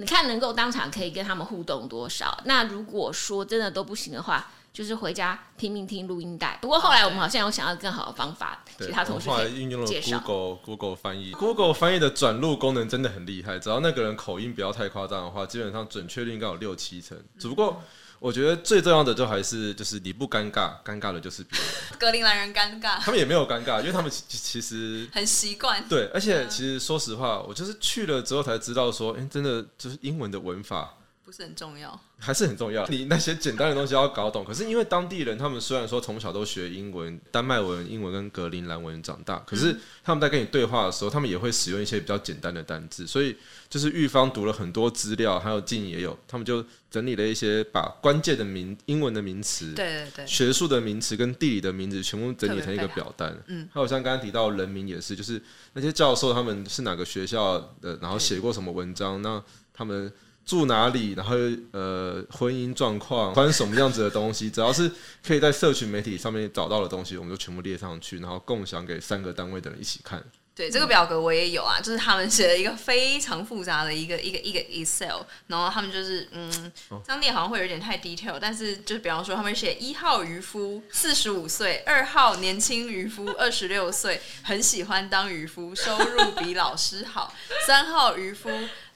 [0.01, 2.41] 你看能够当场可以跟他们互动多少？
[2.47, 6.59] 那如果说真的都不行的话，就是回家拼命听录音带。
[6.63, 9.87] 不过后来我们好像有想到更好的方法，其他同学可以运用了。
[9.87, 17.19] Google Google 翻译，Google 翻译的转录功能真的很厉害，只要那个人口音不要太夸张的话，基本上准确率应该有六七成。
[17.39, 17.83] 只不过
[18.21, 21.69] 我觉得最重要的就还是就是你不尴尬，尴尬的就是别人。
[21.99, 25.83] 格陵兰人尴尬，他们也没有尴尬，因为他们其 其实很习惯。
[25.89, 30.95] 对，而且其实说实话，我就是去了之后才知道说，哎、真的就是英文的文法
[31.31, 32.85] 不是很重要，还是很重要。
[32.89, 43.37] 你那些简单的东西要搞懂，可是因为当地人他们虽然说从小都学英文、丹麦文、英文跟格陵兰文长大，可是他们在跟你对话的时候，他们也会使用一些比较简单的单字，所以
[43.69, 53.41] 就是玉芳读了很多资料，还有静也有，他们就整理了一些把关键的名英文的名词，对对对，学术的名词跟地理的名字全部整理成一个表单。
[53.47, 55.41] 嗯，还有像刚刚提到人名也是，就是
[55.75, 59.41] 那些教授他们是哪个学校的，然后写过什么文章，那
[59.73, 60.13] 他们
[60.45, 61.37] 住哪里，然后
[61.73, 64.91] 呃婚姻状况，穿什么样子的东西，只要是
[65.25, 70.23] 可以在社群媒体上面找到的东西，我们就全部列上去，然后共享给三个单位的人一起看。
[70.53, 76.71] 对，这个表格我也有啊，就是他们写了一个非常复杂的一个一个一个 Excel，然后他们就是嗯，
[77.03, 87.33] 这样念好像会有点太 detail，但是就是比方说他们写一号渔夫四十五岁，二号年轻渔夫二十六岁，很喜欢当渔夫，收入比老师好，
[87.67, 88.51] 三号渔夫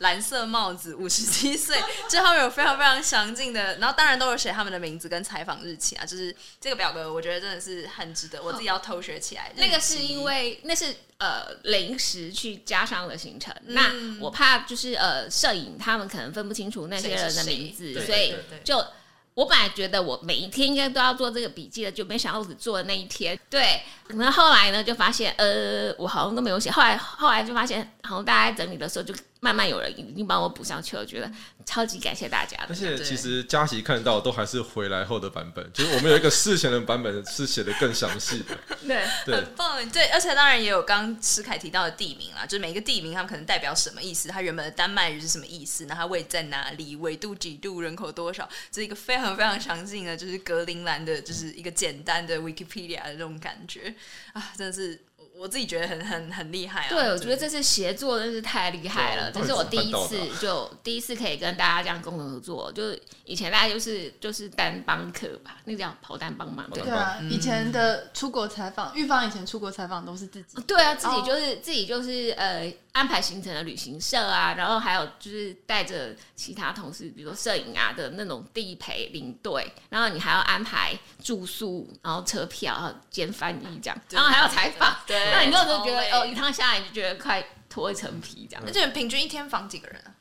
[0.05, 1.77] 蓝色帽子五十七岁，
[2.11, 9.51] 就他们有非常非常详尽的，然后当然都有写他们的名字跟采访日期啊，就是这个表格我觉得真的是很值得，我自己要偷学起来。
[9.57, 18.85] 那个是因为那是呃临时去加上了行程，嗯那我怕就是呃摄影他们可能分不清楚那些人的名字，所以就
[19.33, 23.37] 我本来觉得我每一天应该都要做这个笔记的，就没想到我只做了那一天。
[23.51, 29.13] 对，然后后来呢就发现呃我好像都没有写，后来后来就发现好像大家在整理的时候就
[29.45, 31.31] 慢慢有人已经帮我补上去了，我觉得
[31.67, 32.69] 超级感谢大家的。
[32.71, 38.57] 而且其实佳琪看到都还是回来后的版本， 就是我们有一个事前的版本是写的更详细的。
[38.89, 39.35] 对，对。
[39.37, 53.95] 很棒，对，而且当然也有刚刚施凯提到的地名啦，就是每一个地名他们可能代表什么意思，它原本的丹麦语是什么意思，那它位在哪里，纬度几度，人口多少，这是一个非常非常详尽的，就是格陵兰的，就是一个简单的 Wikipedia 的这种感觉。
[54.33, 54.99] 啊，真的是
[55.45, 56.89] 我我自己觉得很很很厉害啊。
[56.89, 70.63] 对，我觉得这次协作真是太厉害了，这是我第一次就第一次可以跟大家这样共同合作，就是以前大家就是就是单帮客吧，那个叫跑单帮忙，对啊，以前的出国采访，玉芳以前出国采访都是自己。
[70.63, 88.63] 对啊，自己哦就是、自己就是呃安排行程的旅行社啊，然后还有就是带着其他同事，比如说摄影啊的那种地陪领队，然后你还要安排住宿，然后车票，然后兼翻译这样，然后还要采访，对那你根本就觉得哦一趟下来你就觉得快脱一层皮这样。
[88.67, 88.73] 而。
[88.73, 90.15] 且平均一天访几个人啊？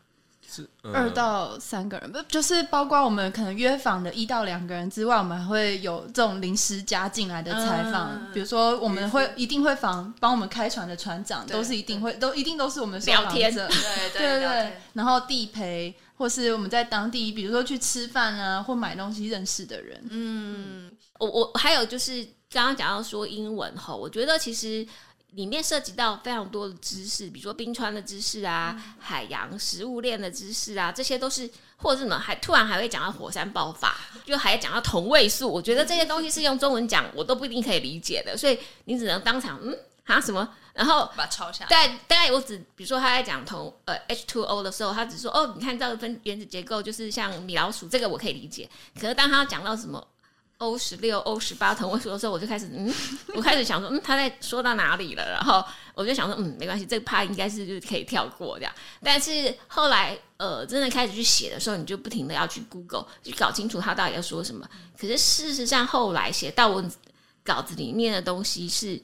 [0.56, 13.76] 是、呃二到三个人，不就是包括我们可能约访的一到两个人之外，我们还会有这种临时加进来的采访，嗯比如说我们会一定会访帮我们开船的船长，对都是一定会都一定都是我们受聊天访者
[14.14, 22.24] 对对对然后地陪或是我们在当地，比如说去吃饭啊或买东西认识的人，嗯，我我还有就是
[22.54, 24.86] 刚刚讲到说英文吼，我觉得其实
[25.32, 35.52] 里面涉及到非常多的知识，比如说冰川的知识啊、海洋食物链的知识啊，这些都是或者是什么，还突然还会讲到火山爆发，就还讲到同位素。
[35.52, 41.70] 我觉得这些东西是用中文讲，我都不一定可以理解的，所以你只能当场嗯啊什么，然后把它抄下来。
[41.70, 48.70] 大概大概我只比如说他在讲同呃 H2O 的时候，他只说哦，你看这个分原子结构就是像米老鼠，这个我可以理解。
[49.00, 50.06] 可是当他讲到什么
[50.64, 52.92] O 十六、O 十八同位素的时候，我就开始嗯，
[53.36, 55.30] 我开始想说嗯，他在说到哪里了？
[55.30, 55.62] 然后
[55.94, 58.74] 我就想说嗯，没关系，这个 part 应该是就是可以跳过这样。
[59.04, 64.66] 但是后来呃，真的开始去写的时候，你就不停的要去 Google 去搞清楚他到底要说什么。
[64.98, 66.90] 可是事实上后来写到文
[67.44, 69.02] 稿子里面的东西是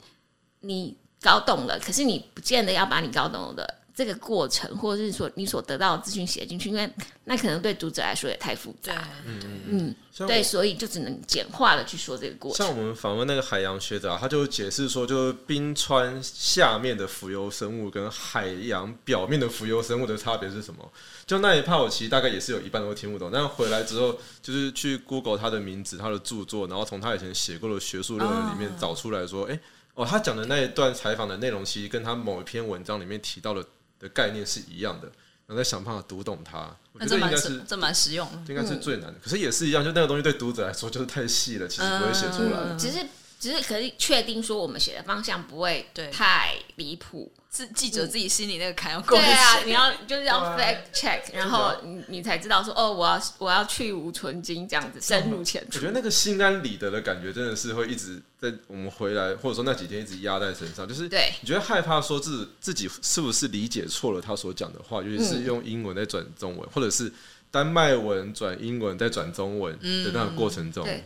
[0.60, 6.90] 你搞懂了，可是你不见得要把你搞懂的这个过程，或者是说你所得到的资讯写进去，因为
[7.24, 9.94] 那可能对读者来说也太复对杂。，嗯，嗯
[10.26, 12.66] 对，所以就只能简化的去说这个过程。
[12.66, 20.90] 像我们访问那个海洋学者、啊，他就解释说，就是冰川下面的浮游生物跟海洋表面的浮游生物的差别是什么？
[21.26, 23.30] 就那一趴，我其实大概也是有一半都听不懂。
[23.30, 29.60] 但回来之后，就是去 Google 他的名字、他的著作，然后从他以前写过的学术论文里面找出来说，哎、
[29.92, 33.62] 哦，他讲的那一段采访的内容，其实跟他某一篇文章里面提到的
[34.00, 35.06] 的概念是一样的，
[35.46, 36.74] 然后再想办法读懂它。
[36.92, 38.38] 我那这蛮觉得应该是这蛮实用的。
[38.48, 42.76] 应该是最难的，可是也是一样，就那个东西对读者来说就是太细了，其实不会写出来。
[42.76, 43.06] 只是
[43.40, 47.32] 只是可以确定说我们写的方向不会对太离谱。
[47.48, 49.26] 自记者自己心里那个坎要过对。
[49.26, 55.86] 啊，你要就是要 fact check，然后你你才知道说哦，我要我要去无存金这样子深入浅出我觉。
[55.86, 60.86] 得那个心安理得的感觉，真的是会一直在我们回来，或者说那几天一直压在身上。
[60.86, 67.12] 就是对你觉得害怕说自自己是不是理解错了他所讲的话，尤其是嗯用英文在转中文，或者是
[67.50, 71.02] 丹麦文转英文再转中文的那个过程中，对，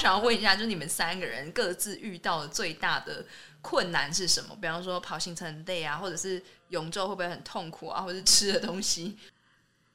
[0.00, 3.22] 想要问一下，就你们三个人各自遇到的最大的
[3.60, 4.56] 困难是什么？
[4.58, 9.16] 比方说跑行程累啊，或者是永昼会不会很痛苦啊，或者是吃的东西？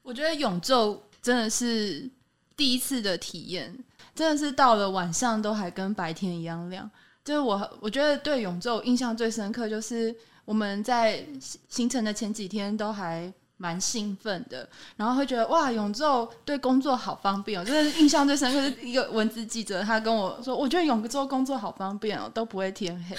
[0.02, 2.08] 我觉得永昼真的是
[2.56, 3.76] 第一次的体验，
[4.14, 6.88] 真的是到了晚上都还跟白天一样亮。
[7.24, 10.14] 就是我，我觉得对永昼印象最深刻，就是
[10.44, 11.26] 我们在
[11.68, 17.64] 行程的前几天都还蛮兴奋的，然后会觉得哇，永昼对工作好方便哦。
[17.64, 23.16] 真的是印象最深刻是一个文字记者，他跟我说，我觉得永州工作好方便哦，都不会天黑。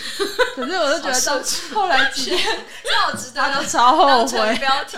[0.56, 1.42] 可是我就觉得到
[1.74, 2.40] 后来几天，
[2.84, 4.56] 这我值他得都超后悔。
[4.58, 4.98] 标题。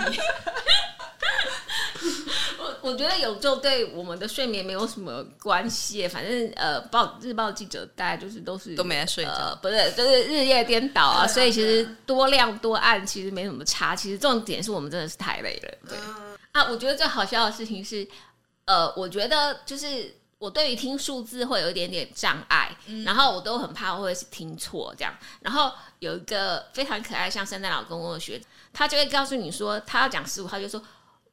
[2.90, 13.96] 我我觉得有就对我们的睡眠没有什么关系，反正呃，报日报记者大家就是都是都没在睡觉呃，不是，就是日夜颠倒啊，所以其实多亮多暗其实没什么差。
[13.96, 15.98] 其实重点是我们真的是太累了，对、
[16.52, 16.66] 啊。
[16.70, 18.06] 我觉得最好笑的事情是，
[18.66, 22.76] 呃，我觉得就是我对于听数字会有一点点障碍，
[23.06, 25.14] 然后我都很怕会是听错这样。
[25.42, 28.42] 然后有一个非常可爱像圣诞老公公的学，
[28.74, 30.82] 他就会告诉你说，他要讲十五，他就说。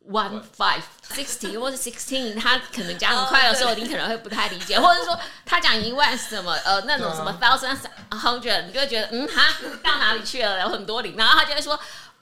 [0.08, 7.76] One five sixty 或者 sixteen， 他可能讲很快的时候，你可能会不太理解， 或者说他讲一万什么呃那种什么 thousand
[8.10, 9.42] hundred，你就会觉得嗯哈
[9.82, 11.76] 到哪里去了，有很多零，然后他就会说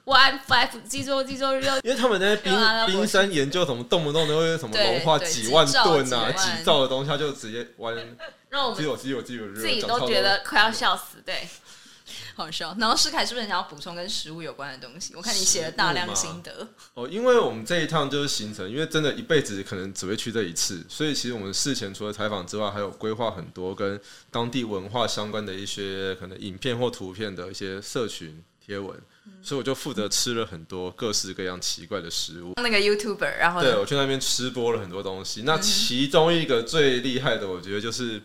[0.06, 2.54] one five 记住记住六因为他们在冰
[2.86, 7.94] 冰山研究什么，动不动都会什么融化几万吨啊、几兆的东西，他就直接弯，
[8.48, 11.46] 让我们只有只有只有自己都觉得快要笑死，对。
[12.34, 12.76] 好笑。
[12.78, 15.14] 然后世凯是不是想要补充跟食物有关的东西？
[15.14, 16.66] 我看你写了大量心得。
[16.94, 28.98] 哦，因为我们这一趟就是行程，因为真的一辈子可能只会去这一次，所以其实我们事前除了采访之外，还有规划很多跟当地文化相关的一些可能影片或图片的一些社群贴文，
[29.42, 32.54] 所以我就负责吃了很多各式各样奇怪的食物。
[32.56, 35.42] 那个 YouTuber，然后对，我去那边吃播了很多东西。
[35.42, 38.22] 那其中一个最厉害的，我觉得就是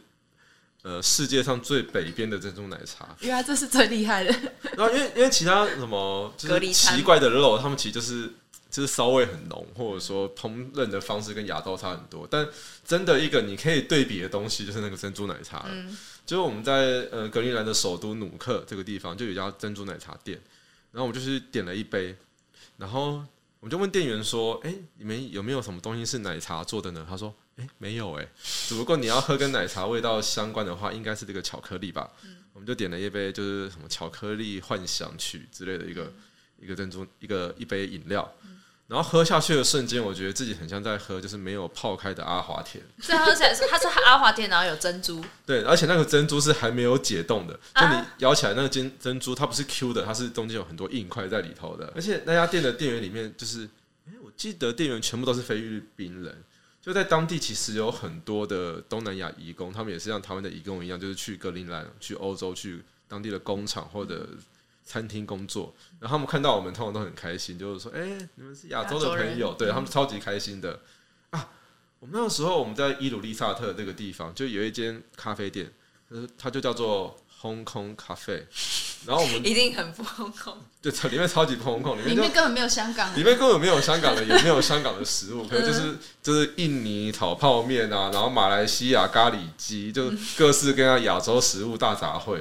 [0.81, 3.15] 呃世界上最北边的珍珠奶茶。
[3.21, 4.31] 原来这是最厉害的，
[4.77, 8.31] 然后因为因为其他什么就是奇怪的肉，他们其实就是
[8.69, 12.27] 就是骚味很浓，或者说烹饪的方式跟亚洲差很多。
[12.29, 12.47] 但
[12.85, 15.69] 真的一个你可以对比的东西，就是那个珍珠奶茶了。
[16.25, 20.39] 就是我们在呃格陵兰的首都努克这个地方，就有一家珍珠奶茶店，
[20.91, 22.15] 然后我们就去点了一杯，
[22.77, 23.23] 然后
[23.59, 28.27] 我们就问店员说：“哎、你们有没有什么东西是奶茶做的呢？”他说：“哎、没有哎、
[28.67, 32.09] 只不过你要喝跟奶茶味道相关的话，应该是这个巧克力吧。
[32.53, 36.11] 我们就点了一杯就是什么巧克力幻想曲之类的一个、
[36.59, 38.33] 一个珍珠一个一杯饮料，
[38.87, 42.83] 然后喝下去的瞬间，我觉得自己很像在喝就是没有泡开的阿华田。
[42.99, 51.93] 所以它是它是阿华田，然后有珍珠，对，而且那个珍珠是还没有解冻的，就啊你咬起来那个珍珍珠，它不是 Q 的，它是中间有很多硬块在里头的。
[51.95, 53.63] 而且那家店的店员里面，就是，
[54.07, 56.43] 哎、我记得店员全部都是菲律宾人。
[56.81, 64.27] 就在当地，其实有很多的东南亚移工，他们也是像台湾的移工一样，就是去格陵兰、去欧洲、去当地的工厂或者
[64.83, 65.75] 餐厅工作。
[65.99, 70.79] 然后他们看到我们，通常都很开心，就是说：“哎、你们是亚洲的朋友。”对他们超级开心的
[71.31, 71.51] 啊！
[71.99, 75.71] 我们那个时候我们在伊鲁利萨特这个地方，就有一间咖啡店，
[76.07, 78.45] 呃，它就叫做 Hong Kong Cafe。
[79.05, 80.57] 然后我们一定很不空空。
[80.81, 92.39] 对，里面超级空空，里面里面根本没有香港人，里面根本没有香港的，也没有香港的食物，可能就是就是印尼炒泡面啊，然后马来西亚咖喱鸡，就各式各样亚洲食物大杂烩。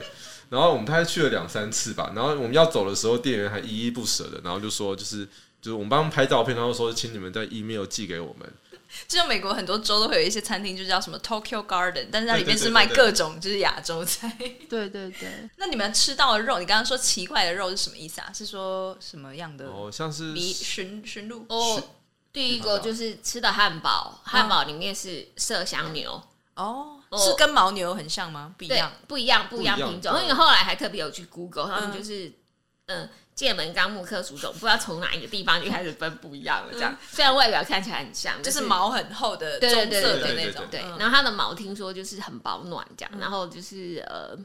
[0.51, 5.27] 然后我们大概去了两三次吧，然后我们要走的时候，店员还依依不舍的，然后就说就是
[5.61, 8.51] 就是我们帮他们拍照片，然后说请你们在 email 寄给我们。
[9.07, 14.35] 就像美国很多州都会有一些餐厅，就叫什么 Tokyo Garden，但是它里面是卖各种就是亚洲菜。
[14.69, 18.33] 对 对对， 那你们吃到的肉，你刚刚说奇怪的肉是什么意思啊？
[18.33, 21.45] 是说什么样的哦，像是迷驯驯鹿？
[21.49, 21.83] 哦，
[22.33, 26.23] 第一个就是吃的汉堡，汉堡里面是麝香牛，
[26.55, 28.55] 哦，哦是跟牦牛很像吗？
[28.57, 30.13] 不一样。，不一样，不一样不一样品种。
[30.15, 32.33] 嗯因为后来还特别有去 Google，他们嗯就是
[32.87, 33.09] 嗯。
[33.39, 36.73] 界门纲目科属种，不知道从哪一个地方就开始分不一样了。
[36.73, 40.99] 这样，虽然外表看起来很像，就是毛很厚的棕色的那种，对，嗯。
[40.99, 44.37] 然后它的毛听说就是很保暖，这样，然后就是呃，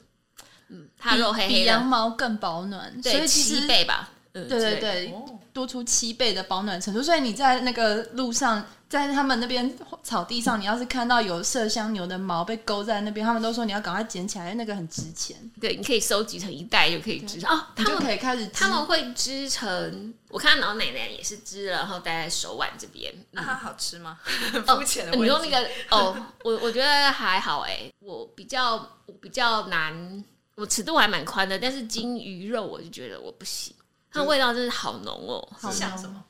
[0.68, 5.14] 嗯，它肉黑比黑的，羊毛更保暖，所对，以七倍吧，嗯，对对对，
[5.52, 7.02] 多出七倍的保暖程度。
[7.02, 17.66] 所以你在那个路上，在他们那边草地上，你要是看到有麝香牛的毛被勾在那边，他们都说你要赶快捡起来，那个很值钱，对，你可以收集成一袋就可以织哦。
[17.76, 23.12] 他们可以开始他们会织成，我看老奶奶也是织了，然后戴在手腕这边。
[23.32, 24.20] 那它好吃吗？
[24.68, 25.26] 哦 肤浅的问题。
[25.26, 28.76] 你说那个哦，我我觉得还好哎，我比较
[29.08, 33.74] 我比较难，我尺度还蛮宽的，但是金鱼肉我就觉得我不行，
[34.12, 36.24] 它的味道真是好浓哦，像什么？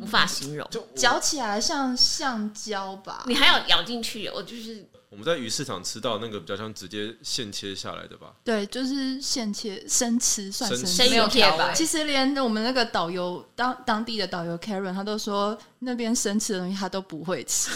[0.00, 0.66] 无法形容。
[0.70, 3.24] 就嚼起来像橡胶吧？
[3.26, 11.10] 你还要咬进去，我就是我们在鱼市场吃到那个比较像直接现切下来的吧，对，就是现切生吃，算生生生吃。
[11.10, 11.74] 没有鱼片吧调味？
[11.74, 17.70] 其实连我们那个导游当当地的导游 Karen，他都说那边生吃的东西他都不会吃，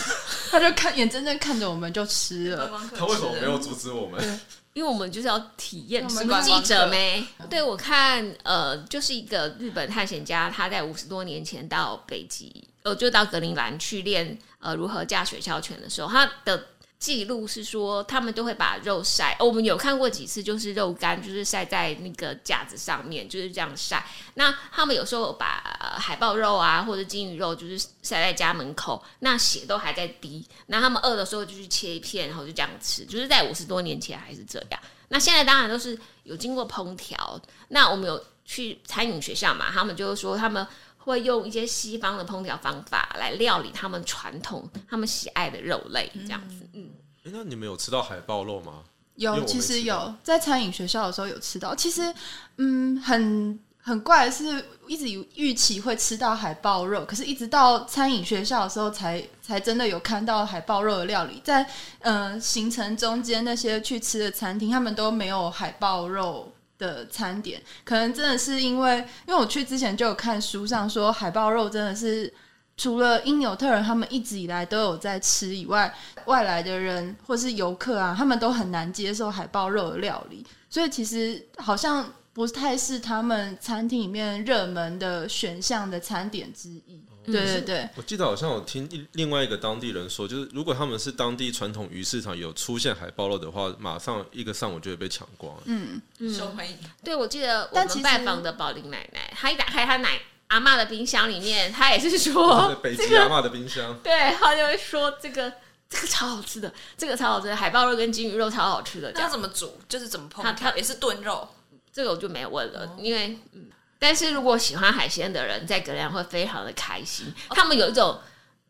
[0.50, 2.70] 他就看眼睁睁看着我们就吃了。
[2.96, 4.40] 他为什么没有阻止我们？
[4.80, 7.22] 因为我们就是要体验，什么记观光客者没？
[7.50, 16.64] 对我看，呃，就是一个日本探险家，他在五十多年前到北极，呃，就到格陵兰去练呃如何驾雪橇犬的时候，他的
[17.00, 24.06] 记录是说，他们都会把肉晒、哦我们有看过几次，就是肉干，就是晒在那个架子上面，就是这样晒。
[24.34, 30.46] 那他们有时候把、海豹肉啊，或者金鱼肉，就是晒在家门口，那血都还在滴。
[30.66, 33.06] 那他们饿的时候就去切一片，然后就这样吃。
[33.06, 34.80] 就是在五十多年前还是这样。
[35.08, 37.40] 那现在当然都是有经过烹调。
[37.68, 40.66] 那我们有去餐饮学校嘛，他们就是说他们
[41.04, 46.68] 会用一些西方的烹调方法来料理他们传统、他们喜爱的肉类，这样子。
[46.74, 46.90] 嗯，
[47.24, 48.82] 诶那你们有吃到海豹肉吗？
[49.16, 51.74] 有，其实有在餐饮学校的时候有吃到。
[51.74, 52.14] 其实，
[52.56, 61.40] 嗯，很很怪的是，一直有预期会吃到海豹肉，可是一直到餐饮学校的时候才才真的有看到海豹肉的料理。
[61.44, 61.66] 在
[61.98, 66.50] 呃行程中间那些去吃的餐厅，他们都没有海豹肉。
[66.80, 68.96] 的餐点可能真的是因为，
[69.28, 72.32] 因为我去之前就有看书上说海豹肉真的是
[72.76, 87.04] 除了因纽特人他们一直以来都有在吃以外，外来的人或是游客啊，他们都很难接受海豹肉的料理，所以其实好像不太是他们餐厅里面热门的选项的餐点之一。
[87.30, 95.56] 对对对，我记得好像我听一另外一个当地人说，就是如果他们是当地传统鱼市场有出现海豹肉的话，马上一个上午就会被抢光。
[95.64, 96.00] 嗯，
[96.32, 96.76] 受欢迎。
[97.02, 105.52] 对，我记得我们拜访的宝林奶奶，她一打开她奶阿妈的冰箱里面，她也是说在，北极阿妈的冰箱， 对，她就会说这个
[105.88, 109.78] 这个超好吃的，这个超好吃的，海豹肉跟金鱼肉超好吃的，这样怎么煮？
[109.88, 110.72] 就是怎么烹它？
[110.76, 111.48] 也是炖肉。
[111.92, 113.66] 这个我就没有问了，因为嗯，
[114.00, 117.32] 但是如果喜欢海鲜的人在格兰会非常的开心。
[117.50, 118.18] 他们有一种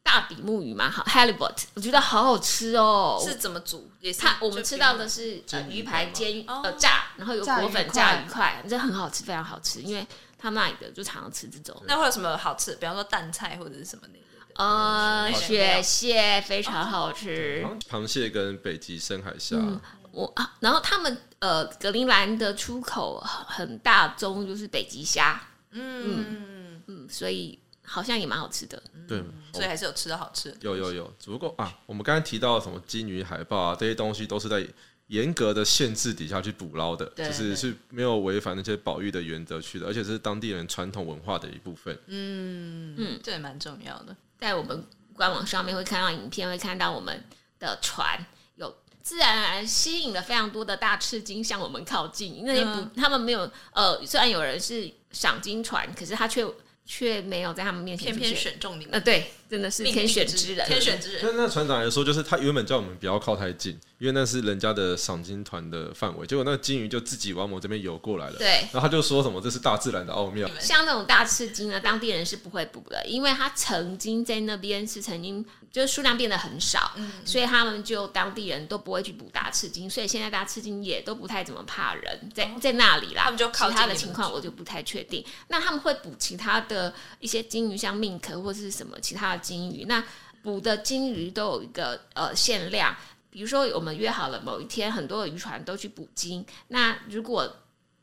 [0.02, 3.22] 大比目鱼嘛，哈 halibut，我觉得好好吃哦。
[3.24, 3.90] 是怎么煮？
[4.00, 9.80] 也是它我们吃到的是呃鱼鱼排煎哦呃炸，然后有果粉炸鱼块，这很好吃，非常好吃。
[9.80, 10.04] 因为
[10.36, 11.80] 他们那里的就常常吃这种。
[11.86, 12.74] 那会有什么好吃？
[12.74, 14.24] 比方说蛋菜或者是什么那个？
[14.56, 17.64] 呃，雪蟹非常好吃。
[17.88, 19.80] 螃蟹跟北极深海虾，嗯
[20.12, 25.40] 我啊，然后他们呃，格陵兰的出口很很大宗就是北极虾，
[25.70, 28.82] 嗯，嗯嗯，所以好像也蛮好吃的。
[29.08, 30.58] 对，所以还是有吃到好吃的。
[30.60, 34.66] 有有有，只不过啊，我们刚才提到什么金鱼、海豹啊，这些东西都是在
[35.08, 41.98] 严格的限制底下去捕捞的，对就是是没有违反那些保育的原则去的，而且是当地人传统文化的一部分。
[42.06, 44.16] 嗯嗯，这也蛮重要的。
[44.38, 44.84] 在我们
[45.14, 47.24] 官网上面会看到影片，会看到我们
[47.58, 48.72] 的船有
[49.02, 52.36] 自然而然吸引了非常多的大赤鲸向我们靠近。
[52.36, 56.46] 因为不，嗯他们没有呃，虽然有人是赏金船，可是他却
[56.84, 58.36] 却没有在他们面前偏偏。
[58.36, 61.22] 选中你们呃，，对，真的是天选之人，天选之人。
[61.22, 68.36] 那那船长来说，就是他原本叫我们不要靠太近，因为那是人家的赏金团的范围，结果那个金鱼就自己往我们这边游过来了。
[68.38, 68.48] 对。
[68.72, 76.92] 然后他就说什么这是大自然的奥妙像那种大赤鲸呢，当地人是不会捕的，因为他曾经在那边是曾经就是数量变得很少，
[77.24, 85.24] 所以他们就当地人都不会去捕大赤鲸，所以现在大赤鲸也都不太怎么怕人，在在那里啦，他们就靠其他的情况我就不太确定。
[85.48, 90.02] 那他们会捕其他的一些金鱼，像命壳或是什么其他的金鱼，那
[90.42, 92.96] 捕的金鱼都有一个呃限量。
[93.30, 96.44] 比如说，我们约好了某一天，很多的渔船都去捕鲸。
[96.66, 97.48] 那如果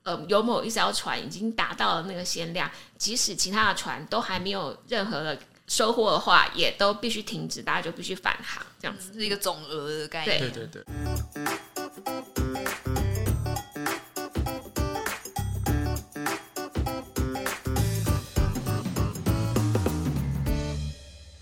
[0.03, 5.37] 呃，有某一艘船已经达到了那个限量，即使其他的船都还没有任何的
[5.67, 9.11] 收获的话，也都必须停止，大家就必须返航，这样子。
[9.13, 10.39] 是一个总额的概念。
[10.39, 10.83] 对对对。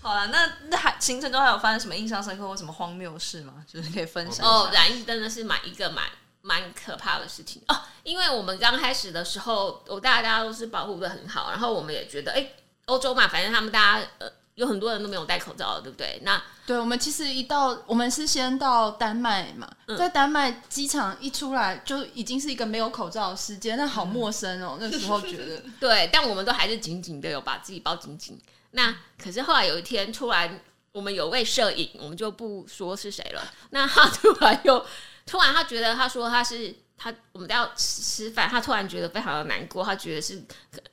[0.02, 3.64] 好了，那那还行程中还有发生什么印象深刻或什么荒谬事吗？
[3.64, 4.44] 就是可以分享一下。
[4.44, 6.04] 哦，染疫真的是蛮一个蛮
[6.42, 12.50] 蛮可怕的事情哦，因为我们刚开始的时候，我大家大家都是保护的很好，然后我们也觉得，哎，
[12.86, 16.20] 欧洲嘛，反正他们大家呃有很多人都没有戴口罩，对不对？
[16.22, 19.68] 那对，我们其实一到，我们是先到丹麦嘛，
[19.98, 24.78] 在丹麦机场一出来就已经是一个没有口罩的世界，那好陌生哦。
[24.80, 28.40] 那时候觉得，对，但我们都还是紧紧的有把自己包紧紧。
[28.70, 30.60] 那可是后来有一天突然，
[30.92, 33.52] 我们有位摄影，我们就不说是谁了。
[33.70, 34.86] 那他突然又
[35.26, 40.42] 突然他觉得他说他是他我们要吃吃饭，他突然觉得非常的难过，他觉得是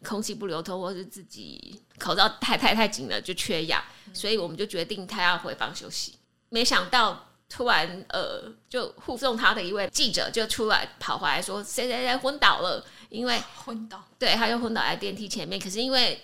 [0.04, 3.82] 空气不流通，或是自己口罩太太太紧了就缺氧，
[4.14, 6.16] 所以我们就决定他要回房休息。
[6.50, 15.60] 没想到突然呃，就护送他的一位记者就出来跑回来说谁谁谁昏倒了，因为 昏倒，对，他就昏倒在电梯前面。
[15.60, 16.20] 可是因为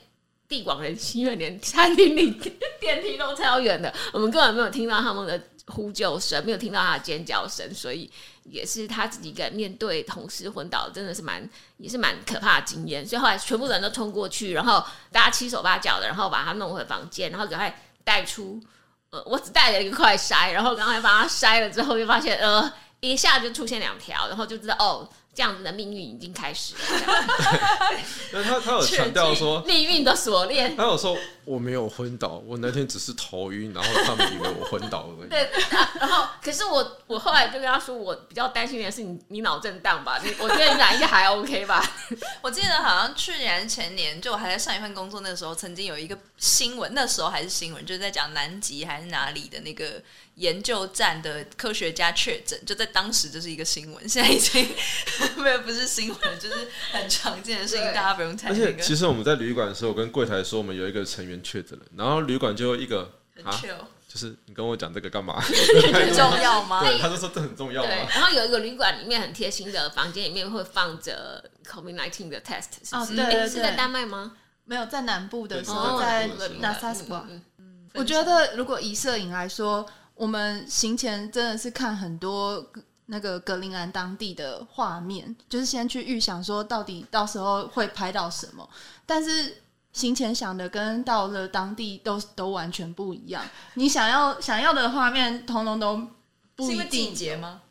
[0.47, 2.31] 地广人稀，因为连餐厅里
[2.81, 8.09] 电梯都超远的，我们根本没有听到他们的呼救声，没有听到他的尖叫声，所以
[8.51, 11.47] 也是他自己一个人面对同事昏倒，真的是蛮
[11.77, 13.05] 也是蛮可怕的经验。
[13.05, 18.61] 所以后来全部人都冲过去，然后大家七手八脚的，然后把他弄回房间，然后赶快带出。
[19.11, 25.09] 呃，我只带了一个快筛，然后刚才把他筛了之后，就发现呃，一下就出现两条，然后就知道哦，
[25.39, 26.81] 这样子的命运已经开始了。
[28.33, 30.75] 那他他有强调说，命运的锁链。
[30.75, 35.29] 他有说我没有昏倒，我那天只是头晕，然后他们以为我昏倒而已。
[35.29, 35.43] 对，
[35.77, 41.81] 啊然后可是我我后来就跟他说，我比较担心的是你你脑震荡吧，你我觉得你哪一个还 OK 吧？
[42.43, 50.01] 我记得好像去年前年，就我还在上一份工作那个时候，曾经有一个新闻，那时候还是新闻，就是在讲南极还是哪里的那个
[50.35, 54.67] 研究站的科学家确诊，就在当时就是一个新闻，现在已经
[55.41, 63.45] 没有不是新闻，就是很常见的事情，大家不用太其实我们在旅馆的时候，我跟柜台说我们有一个成员确诊了，然后旅馆就一个很
[64.07, 65.35] 就是你跟我讲这个干嘛？
[65.39, 66.81] 很重要吗？
[66.83, 73.21] 对，他就说这很重要对，然后有一个旅馆里面很贴心的房间里面会放着 COVID nineteen 的 test，是不是？
[73.21, 74.33] 哦对是在丹麦吗？
[74.65, 77.25] 没有在南部的时候，在是在南部的时候纳萨斯瓦。
[77.29, 77.41] 嗯
[77.93, 82.63] 我觉得如果以摄影来说，我们行前真的是看很多
[83.09, 88.69] 那个格陵兰当地的画面，就是先去预想说到底到时候会拍到什么，
[89.05, 89.57] 但是。
[89.91, 93.43] 行前想的跟到了当地都都完全不一样，
[93.73, 95.97] 你想要想要的画面，通通都
[96.55, 97.15] 不一是因为季定。
[97.15, 97.61] 节吗？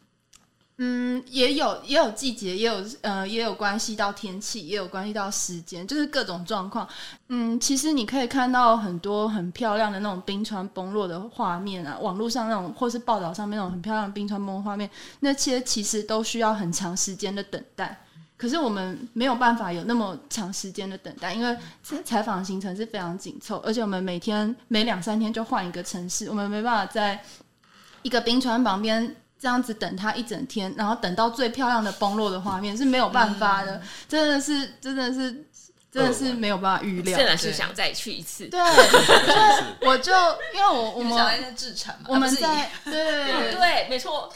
[0.81, 6.89] 嗯，也有也有季节，也有呃也有关系到天气，也有关系到时间，就是各种状况。
[7.29, 18.05] 嗯，其实你可以看到很多很漂亮的那种冰川崩落的画面啊，网络上那种或是报道上面那种很漂亮的冰川崩落画面，那些其实都需要很长时间的等待。
[18.37, 27.21] 可是我们没有办法有那么长时间的等待，因为采采访行程是非常紧凑，而且我们每天每两三天就换一个城市，我们没办法在
[28.03, 35.45] 一个冰川旁边这样子等他一整天，然后等到最漂亮的崩落的画面是没有办法的，真的是真的是
[35.91, 37.17] 真的是没有办法预料。
[37.17, 38.47] 真的是想再去一次。
[38.47, 38.61] 对，
[39.87, 40.13] 我就
[40.55, 42.07] 因为我我们 想在们那自产嘛？
[42.09, 44.33] 我们在对 对，没错。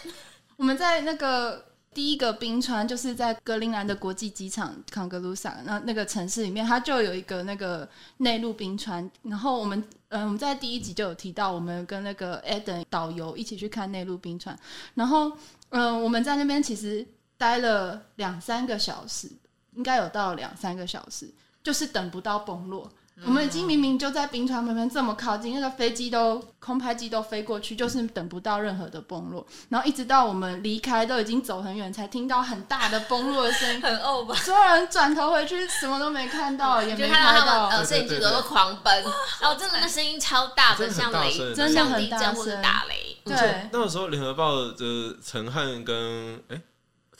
[0.56, 1.64] 我们在那个
[1.94, 7.88] 第一个冰川，就是在格陵兰的国际机场康格鲁萨那那个城市里面，它就有一个那个
[8.18, 9.10] 内陆冰川。
[9.22, 14.58] 然后我们，嗯、我们在第一集就有提到，我们跟那个 Eden 导游一起去看内陆冰川。
[14.94, 15.32] 然后
[15.68, 19.28] 嗯，我们在那边其实待了两三个小时，
[19.74, 21.30] 应该有到两三个小时，
[21.62, 22.90] 就是等不到崩落。
[23.24, 29.46] 我们已经明明就在冰川旁边这么靠近，那个飞机都空拍机都飞过去，就是等不到任何的崩落。
[29.68, 33.80] 然后一直到我们离开，都已经走很远，才听到很大的崩落的声音。
[33.82, 34.34] 很呕吧？
[34.34, 37.68] 所有人转头回去，什么都没看到，也没就看到他们到。
[37.68, 39.02] 呃摄影机都狂奔，
[39.40, 43.16] 然后真的那声音超大的，像雷，声真的像很大地震或者声打雷。
[43.24, 46.60] 对，那个时候，联合报的陈汉跟哎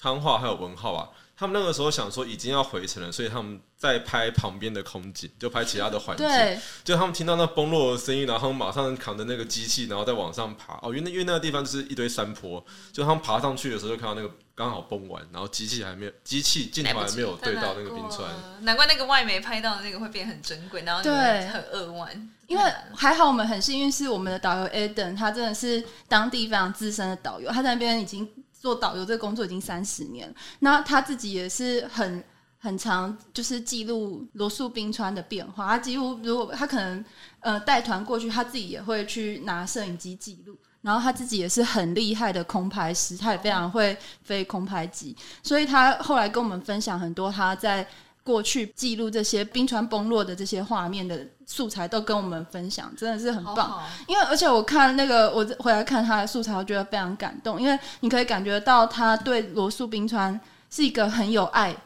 [0.01, 6.27] 汤化还有文浩啊，他们那个时候想说已经要回城了，所以他们在拍旁边的空景，就拍其他的环境。
[6.27, 10.75] 对，就他们听到那崩落的声音，然后他们马上扛着那个机器，然后再往上爬。
[10.83, 18.31] 哦，因为那因为那个地方就是一堆山坡，就他们爬上去的时候，就看到那个刚好崩完，然后机器还没有，机器镜头还没有对到那个冰川。
[18.61, 22.31] 难怪那个外媒拍到的那个会变很珍贵，然后你对很扼腕。
[22.47, 22.65] 因为
[22.95, 28.29] 还好我们很幸运，是我们的导游 Eden，他真的是当地非常资深的导游，他在那边已经
[28.63, 30.35] 做导游这个工作已经三十年了。
[30.61, 32.23] 那他自己也是很
[32.61, 37.05] 很常就是记录罗素冰川的变化，他几乎如果他可能
[37.41, 40.57] 呃带团过去，他自己也会去拿摄影机记录。
[40.83, 47.87] 然后他自己也是很厉害的空拍师，他也非常会飞空拍机，所以他后来跟我们分享很多他在
[48.25, 53.69] 过去记录这些冰川崩落的这些画面的素材，都跟我们分享，真的是很棒。
[53.69, 61.77] 好因为而且我看那个我回来看他的素材，我觉得非常感动，因为你可以感觉到他对罗素冰川是一个很有爱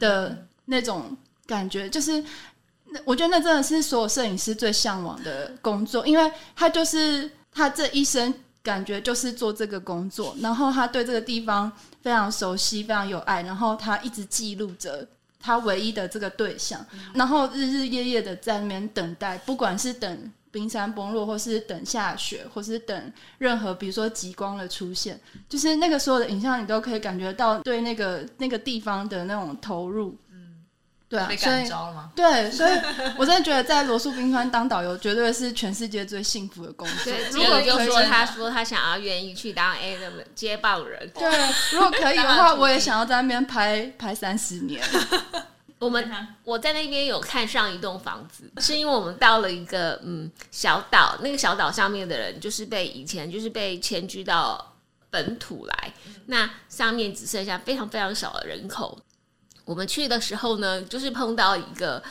[0.00, 1.14] 的那种
[1.46, 2.24] 感觉，就是
[2.86, 8.32] 那我觉得那真的是所有摄影师最向往的工作，因为他就是他这一生
[8.62, 11.70] 感觉就是做这个工作，然后他对这个地方
[12.00, 15.06] 非常熟悉，非常有爱，然后他一直记录着。
[15.42, 16.82] 他唯一的这个对象，
[17.12, 25.18] 然后日日夜夜的在那边等待，不管是等冰山崩落，或是等下雪，或是等任何比如说极光的出现，
[25.48, 30.16] 就是那个所有的影像，你都可以感觉到对那个那个地方的那种投入。
[31.12, 32.10] 嗯，对啊以感召了吗？
[32.16, 32.72] 对，所以
[33.18, 37.12] 我真的觉得在罗素冰川当导游，绝对是全世界最幸福的工作。
[37.32, 41.10] 如果就说他说他想要愿意去当 A 的接棒人。
[41.10, 41.28] 对，
[41.72, 44.82] 如果可以的话， 我也想要在那边拍拍三十年。
[45.78, 46.08] 我们
[46.44, 54.74] 我在那边有看上一栋房子，是因为我们到了一个嗯小岛，那个小岛上面的人就是被以前就是被迁居到
[55.10, 55.92] 本土来，
[56.26, 58.96] 那上面只剩下非常非常少的人口。
[59.72, 62.02] 我们去的时候呢，就是碰到一个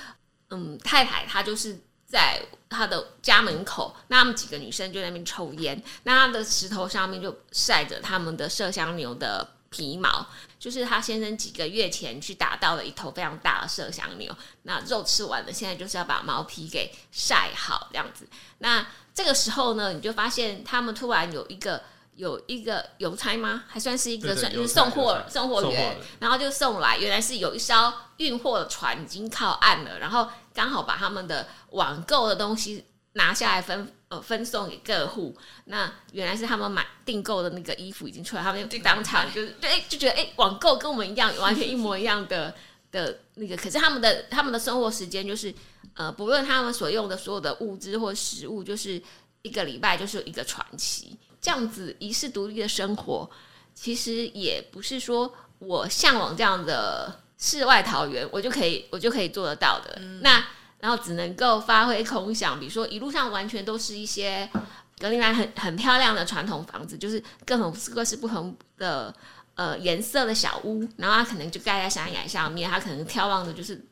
[0.49, 10.25] 嗯太太，她就是在她的家门口，那他们几个女生就在那边抽烟，那她的石头上面就晒着他们的麝香牛的皮毛，
[10.57, 18.27] 就是她先生几个月前去打到了一头非常大的麝香牛，那肉吃完了，现在就是要把毛皮给晒好这样子。
[18.57, 21.83] 那这个时候呢，你就发现他们突然有一个
[22.21, 23.63] 有一个邮差吗？
[23.67, 25.97] 还算是一个算对对邮差送货送货员。
[26.19, 35.35] 然后就送来，原来是有一艘运货的船已经靠岸了，然后刚好把他们的网购的东西拿下来分呃分送给各户。
[35.65, 42.53] 那原来是他们买订购的那个衣服已经出来，他们就当场就是对哎就觉得哎网购跟我们一样，完全一模一样的
[42.91, 45.51] 的那个，可是他们的他们的生活时间就是
[45.95, 49.01] 呃不论他们所用的所有的物资或食物，就是
[49.41, 53.29] 一个礼拜就是一个传奇，这样子遗世独立的生活，
[53.73, 59.99] 其实也不是说我向往这样的世外桃源，我就可以我就可以做得到的。
[60.21, 60.45] 那
[60.79, 64.49] 然后只能够发挥空想，比如说一路上完全都是一些
[64.99, 69.13] 格陵兰很很漂亮的传统房子，就是各种各式不同的
[69.55, 73.83] 呃颜色的小屋，然后它可能就盖在山崖上面，它可能眺望的就是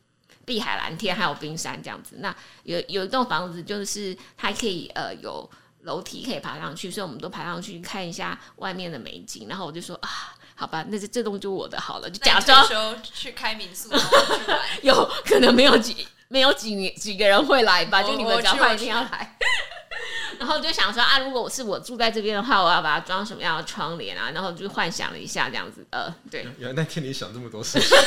[0.46, 2.16] 碧海蓝天，还有冰山这样子。
[2.20, 5.48] 那有有一栋房子，就是它可以呃有
[5.82, 9.48] 楼梯可以爬上去，所以我们都爬上去看一下外面的美景。
[9.48, 10.10] 然后我就说啊，
[10.56, 13.90] 好吧，那这这栋就我的好了，就假装说去开民宿。
[14.84, 19.38] 有可能没有几没有几几个人会来吧，就你们讲话一定要来。
[20.40, 24.32] 然后就想说啊，如果我是我住在这边的话，我要把它装什么样的窗帘啊？
[24.34, 27.98] 然后就幻想了一下这样子，呃，对，原来那天你想这么多事情。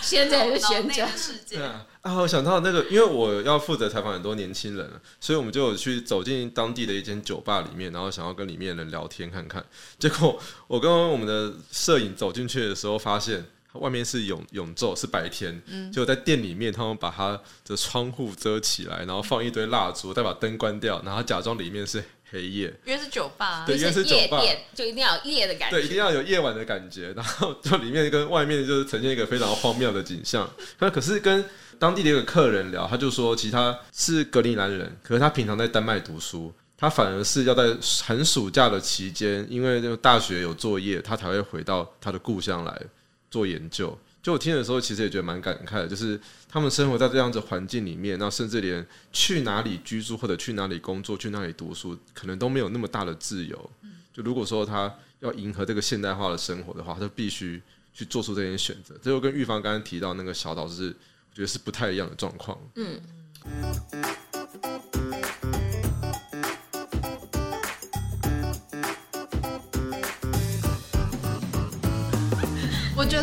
[0.00, 9.64] 闲着也就闲着脑内的，世界对啊，啊，我想到那个，因为我要负责采访很多年轻人，所以我们就有去走进当地的一间酒吧里面，然后想要跟里面的人聊天看看。
[9.98, 15.60] 结果我跟我们的摄影走进去的时候，发现外面是永永昼，是白天。
[15.66, 22.72] 嗯，结果在店里面，他们把他的窗户遮起来，然后放一堆蜡烛，再把灯关掉，然后假装里面是黑夜。
[22.84, 25.76] 因为是酒吧，对因为是酒吧夜店，就一定要有夜的感觉。
[25.76, 30.48] 对，一定要有夜晚的感觉，然后就里面跟外面就是呈现一个非常荒谬的景象。
[30.78, 31.44] 那可是跟
[31.78, 42.82] 当地的一个客人聊，他就说，其实他是格陵兰人，可是他平常在丹麦读书，他反而是要在寒暑假的期间，因为就大学有作业，他才会回到他的故乡来
[43.30, 43.96] 做研究。
[44.26, 53.70] 就我听的时候，其实也觉得蛮感慨的，就是他们生活在这样子环境里面，那甚至连去哪里居住或者去哪里工作、去哪里读书，可能都没有那么大的自由。
[54.12, 57.62] 就如果说他要迎合这个现代化的生活的话，他就必须
[57.94, 58.96] 去做出这些选择。
[59.00, 62.58] 这就跟玉芳刚刚提到那个小岛是，我觉得是不太一样的状况。
[62.74, 63.00] 嗯，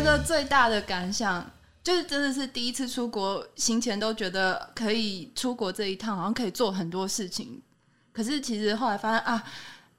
[0.04, 1.50] 得最大的感想
[1.82, 7.60] 就是，真的是第一次出国，行前都觉得可以出国这一趟，好像可以做很多事情。
[8.12, 9.44] 可是其实后来发现啊，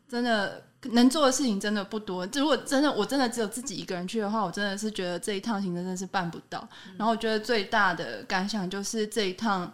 [0.07, 2.25] 真的能做的事情真的不多。
[2.33, 6.67] 如果真的我真的只有自己一个人去的话，我真的是觉得这一趟行程真的是办不到。
[6.97, 9.71] 然后我觉得最大的感想就是这一趟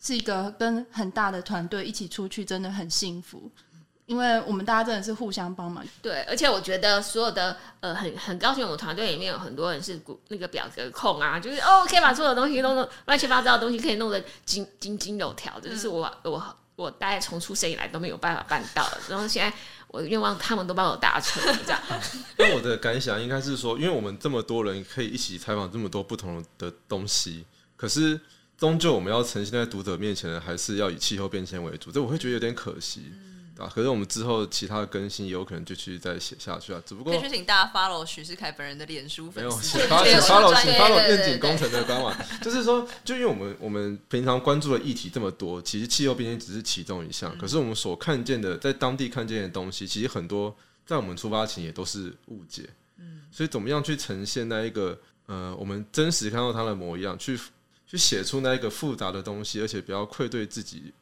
[0.00, 3.50] 是一个跟很大的团队一起出去，真的很幸福。
[4.06, 9.98] 因为我们大家真的是互相帮忙，对，而且我觉得所有的呃，很很高兴，我们团队里面有很多人是
[10.28, 18.98] 那个表格控啊，就是哦，可以把所有的东西弄弄乱七八糟的东西可以弄得井井井有条，这就是我我我大概从出生以来都没有办法办到的。
[19.08, 21.80] 然后现在我的愿望他们都帮我达成，这样。
[22.36, 27.46] 那我的感想应该是说，因为我们这么多人可以一起采访这么多不同的东西，
[27.76, 28.20] 可是
[28.58, 33.12] 终究我们要呈现在读者面前的，还是要以气候变迁为主，这我会觉得有点可惜。
[33.58, 52.68] 啊，可是我们之后其他的更新也有可能就去再写下去啊，只不过可以去请大家 follow 许世凯本人的脸书没有，请 follow 请 follow 愿景工程的官网，就是说，就因为我们我们平常关注的议题这么多，其实气候变迁只是其中一项，可是我们所看见的，在当地看见的东西，其实很多在我们出发前也都是误解。
[52.98, 57.38] 嗯，所以怎么样去呈现那一个呃，我们真实看到它的模样，去
[57.86, 60.92] 去写出那一个复杂的东西，而且不要愧对自己。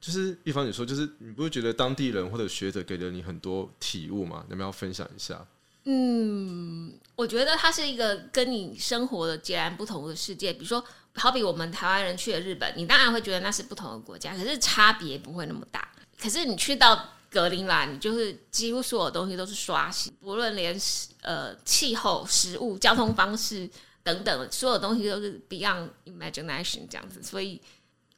[0.00, 4.44] 就是一方你说，就是你不会觉得当地人或者学者给了你很多体悟吗？
[4.48, 5.46] 你们要分享一下。
[5.84, 10.52] 嗯，我觉得它是一个跟你生活的截然不同的世界。
[10.52, 10.84] 比如说，
[11.14, 15.88] 好比我们台湾人去了日本，你当然会觉得那是不同的国家，可是差别不会那么大。
[16.20, 20.76] 可是你去到格陵兰，你就是几乎所有东西都是刷新，不论连
[21.22, 23.68] 呃气候、食物、交通方式
[24.02, 27.22] 等等，所有东西都是 beyond imagination 这样子。
[27.22, 27.60] 所以，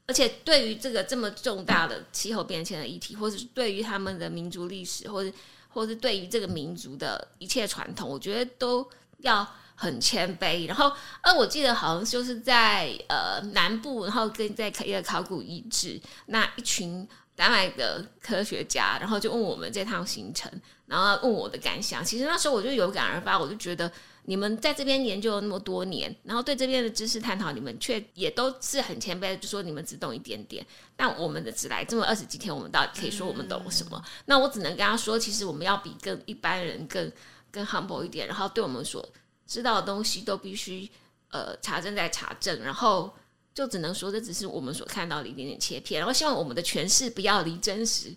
[0.08, 5.30] 而且对于这个这么重大的气候变迁的议题，或者是对于他们的民族历史，或者
[5.68, 8.88] 或是对于这个民族的一切传统，我觉得都
[9.18, 10.66] 要很谦卑。
[10.66, 10.90] 然后，
[11.20, 17.06] 呃，我记得好像就是在呃南部，然后跟在一个考古遗址，那一群
[17.36, 20.50] 丹麦的科学家，然后就问我们这趟行程，
[20.86, 22.02] 然后问我的感想。
[22.02, 23.92] 其实那时候我就有感而发，我就觉得
[24.28, 30.64] 你们在这边研究了那么多年，然后对这边的知识探讨，你们却也都是很谦卑的，就说你们只懂一点点。
[30.94, 34.04] 但我们的只来这么二十几天，我们到底可以说我们懂什么？
[34.26, 37.10] 那我只能跟他说，其实我们要比更一般人更
[37.50, 39.08] 更 humble 一点，然后对我们所
[39.46, 40.86] 知道的东西都必须
[41.30, 43.10] 呃查证再查证，然后
[43.54, 48.14] 就只能说这只是我们所看到的一点点切片，然后希望我们的诠释不要离真实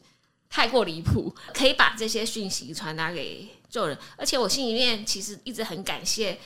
[0.52, 3.98] 太过离谱，可以把这些讯息传达给众人。
[4.18, 6.38] 而且我心里面其实一直很感谢。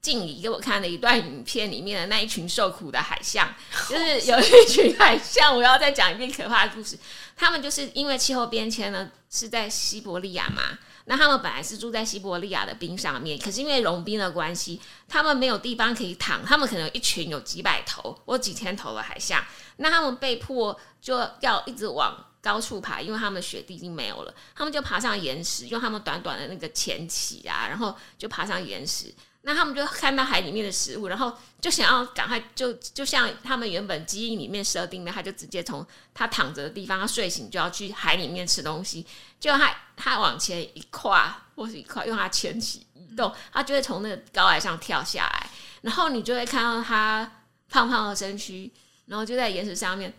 [0.00, 3.52] 静怡给我看的一段影片里面的那一群受苦的海象，
[3.90, 6.96] 就是有一群海象，我要再讲一遍可怕的故事。
[7.36, 19.44] 他们就是因为气候变迁呢，是在西伯利亚嘛，那他们本来是住在西伯利亚的冰上面，可是因为融冰的关系，他们没有地方可以躺，他们可能有一群有几百头或几千头的海象，
[19.78, 29.14] 那他们被迫就要一直往高处爬，因为他们雪地已经没有了，他们就爬上岩石，用他们短短的那个前鳍啊，然后就爬上岩石。
[29.42, 39.06] 那他们就看到海里面的食物，然后就想要赶快就就像他们原本基因里面设定的，他就直接从他躺着的地方，他睡醒就要去海里面吃东西。
[39.40, 45.50] 就他他往前一跨或是一跨，用他前鳍移动，他就会从那个高台上跳下来，
[45.82, 47.30] 然后你就会看到他
[47.70, 48.70] 胖胖的身躯，
[49.06, 50.12] 然后就在岩石上面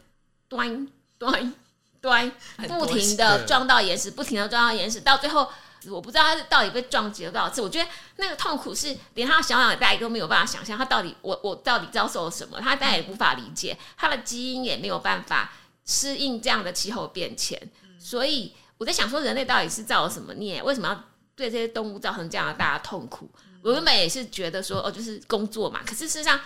[0.48, 0.88] 端
[1.20, 1.54] 端
[2.02, 2.32] 端，
[2.68, 5.48] 不停的撞到岩石，不停的撞到岩石，到最后。
[5.88, 15.54] 我不知道他是到底被撞击了多少次，我觉得那个痛苦是连他小脑袋都没有办法想象，他到底我我到底遭受了什么，他当然也无法理解，他的基因也没有办法
[15.86, 17.58] 适应这样的气候变迁，
[17.98, 20.62] 所以我在想说，人类到底是造了什么孽？
[20.62, 23.30] 为什么要对这些动物造成这样的大的痛苦？
[23.64, 26.38] 我原本也是觉得说，哦，就是工作嘛，可是事实上，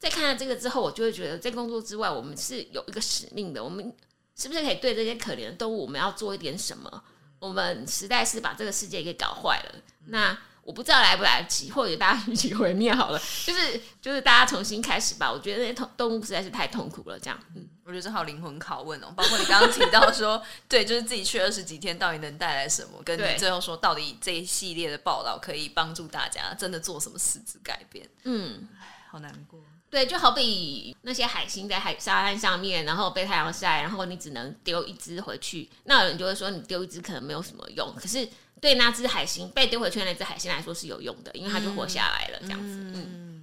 [0.00, 3.94] 在看了这个之后，我就会觉得，在工作之外，我们是有一个使命的，我们
[4.36, 7.04] 是不是可以对这些可怜的动物，我们要做一点什么？
[7.38, 9.74] 我们实在是把这个世界给搞坏了。
[10.06, 15.30] 那我不知道来不来得及，或者大家一起毁灭好了，就是就是大家重新开始吧。
[15.30, 17.38] 我觉得那些动动物实在是太痛苦了，这样。
[17.54, 28.66] 嗯，我觉得这好灵魂拷问哦，包括你刚刚提到说， 对，就是自己去二十几天到底能带来什么，跟你最后说到底这一系列的报道可以帮助大家真的做什么实质改变，嗯，
[29.10, 29.60] 好难过。
[29.94, 38.28] 对，就好比那些海星在海沙滩上面，然后被太阳晒，然后你只能丢一只回去，那有人就会说你丢一只可能没有什么用，可是
[38.60, 42.66] 对那只海星被丢回去那只海星来说是有用的，因为它就活下来了，这样子。
[42.92, 43.33] 嗯，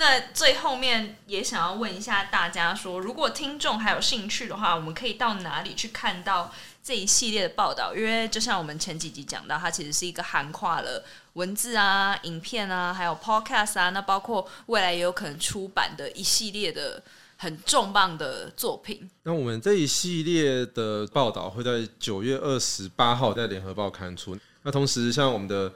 [0.00, 6.50] 那最后面也想要问一下大家说，如果听众还有兴趣的话，我们可以到哪里去看到
[6.82, 7.94] 这一系列的报道？
[7.94, 17.02] 因为就像我们前几集讲到，它其实是一个涵跨了文字啊、影片啊，还有 podcast 啊，那包括未来也有可能出版的一系列的
[17.36, 19.06] 很重磅的作品。
[19.24, 24.34] 那我们这一系列的报道会在九月二十八号在联合报刊出。
[24.62, 25.70] 那同时，像我们的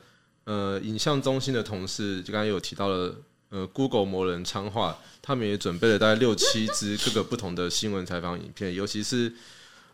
[0.45, 3.14] 呃影像中心的同事，就刚才有提到了
[3.55, 9.33] 呃 Google 魔人昌化，他们也准备了大概六七支各个不同的新闻采访影片，尤其是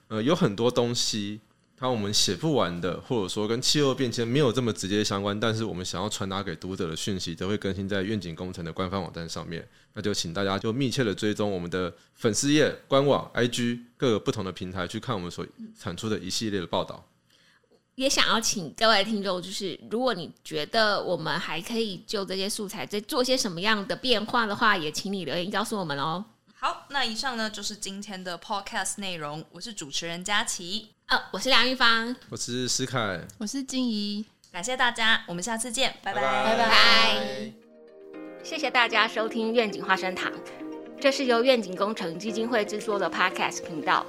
[0.09, 1.41] 呃有很多东西，
[1.77, 9.69] 它我们写不完的，或者说跟气候变迁没有这么直接相关，但是我们想要传达给读者的讯息，都会更新在愿景工程的官方网站上面。
[9.93, 15.47] 那就请大家就密切的追踪我们的粉丝页、官网、IG 各个不同的平台，去看我们所
[15.79, 17.07] 产出的一系列的报道。
[18.01, 26.25] 也想要请各位听众，就是如果你觉得我们还可以就这些素材再做些什么样的变化的话，也请你留言告诉我们哦。
[26.55, 29.45] 好，那以上呢就是今天的 podcast 内容。
[29.53, 37.53] 我是主持人佳琪，呃，我是梁玉芳，我是思凯，我是静怡，感谢大家，我们下次见，拜拜拜拜。
[38.43, 40.33] 谢谢大家收听愿景花生堂，
[40.99, 44.07] 这是由愿景工程基金会制作的 Podcast 频道。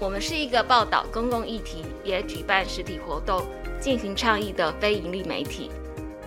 [0.00, 3.46] 我们是一个报道公共议题，也举办实体活动、
[3.80, 5.70] 进行倡议的非盈利媒体。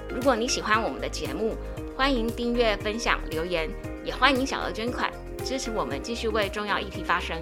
[0.09, 1.55] 如果你喜欢我们的节目，
[1.95, 3.70] 欢迎订阅、分享、留言，
[4.03, 5.11] 也欢迎小额捐款，
[5.43, 7.38] 支持我们继续为重要议题发声。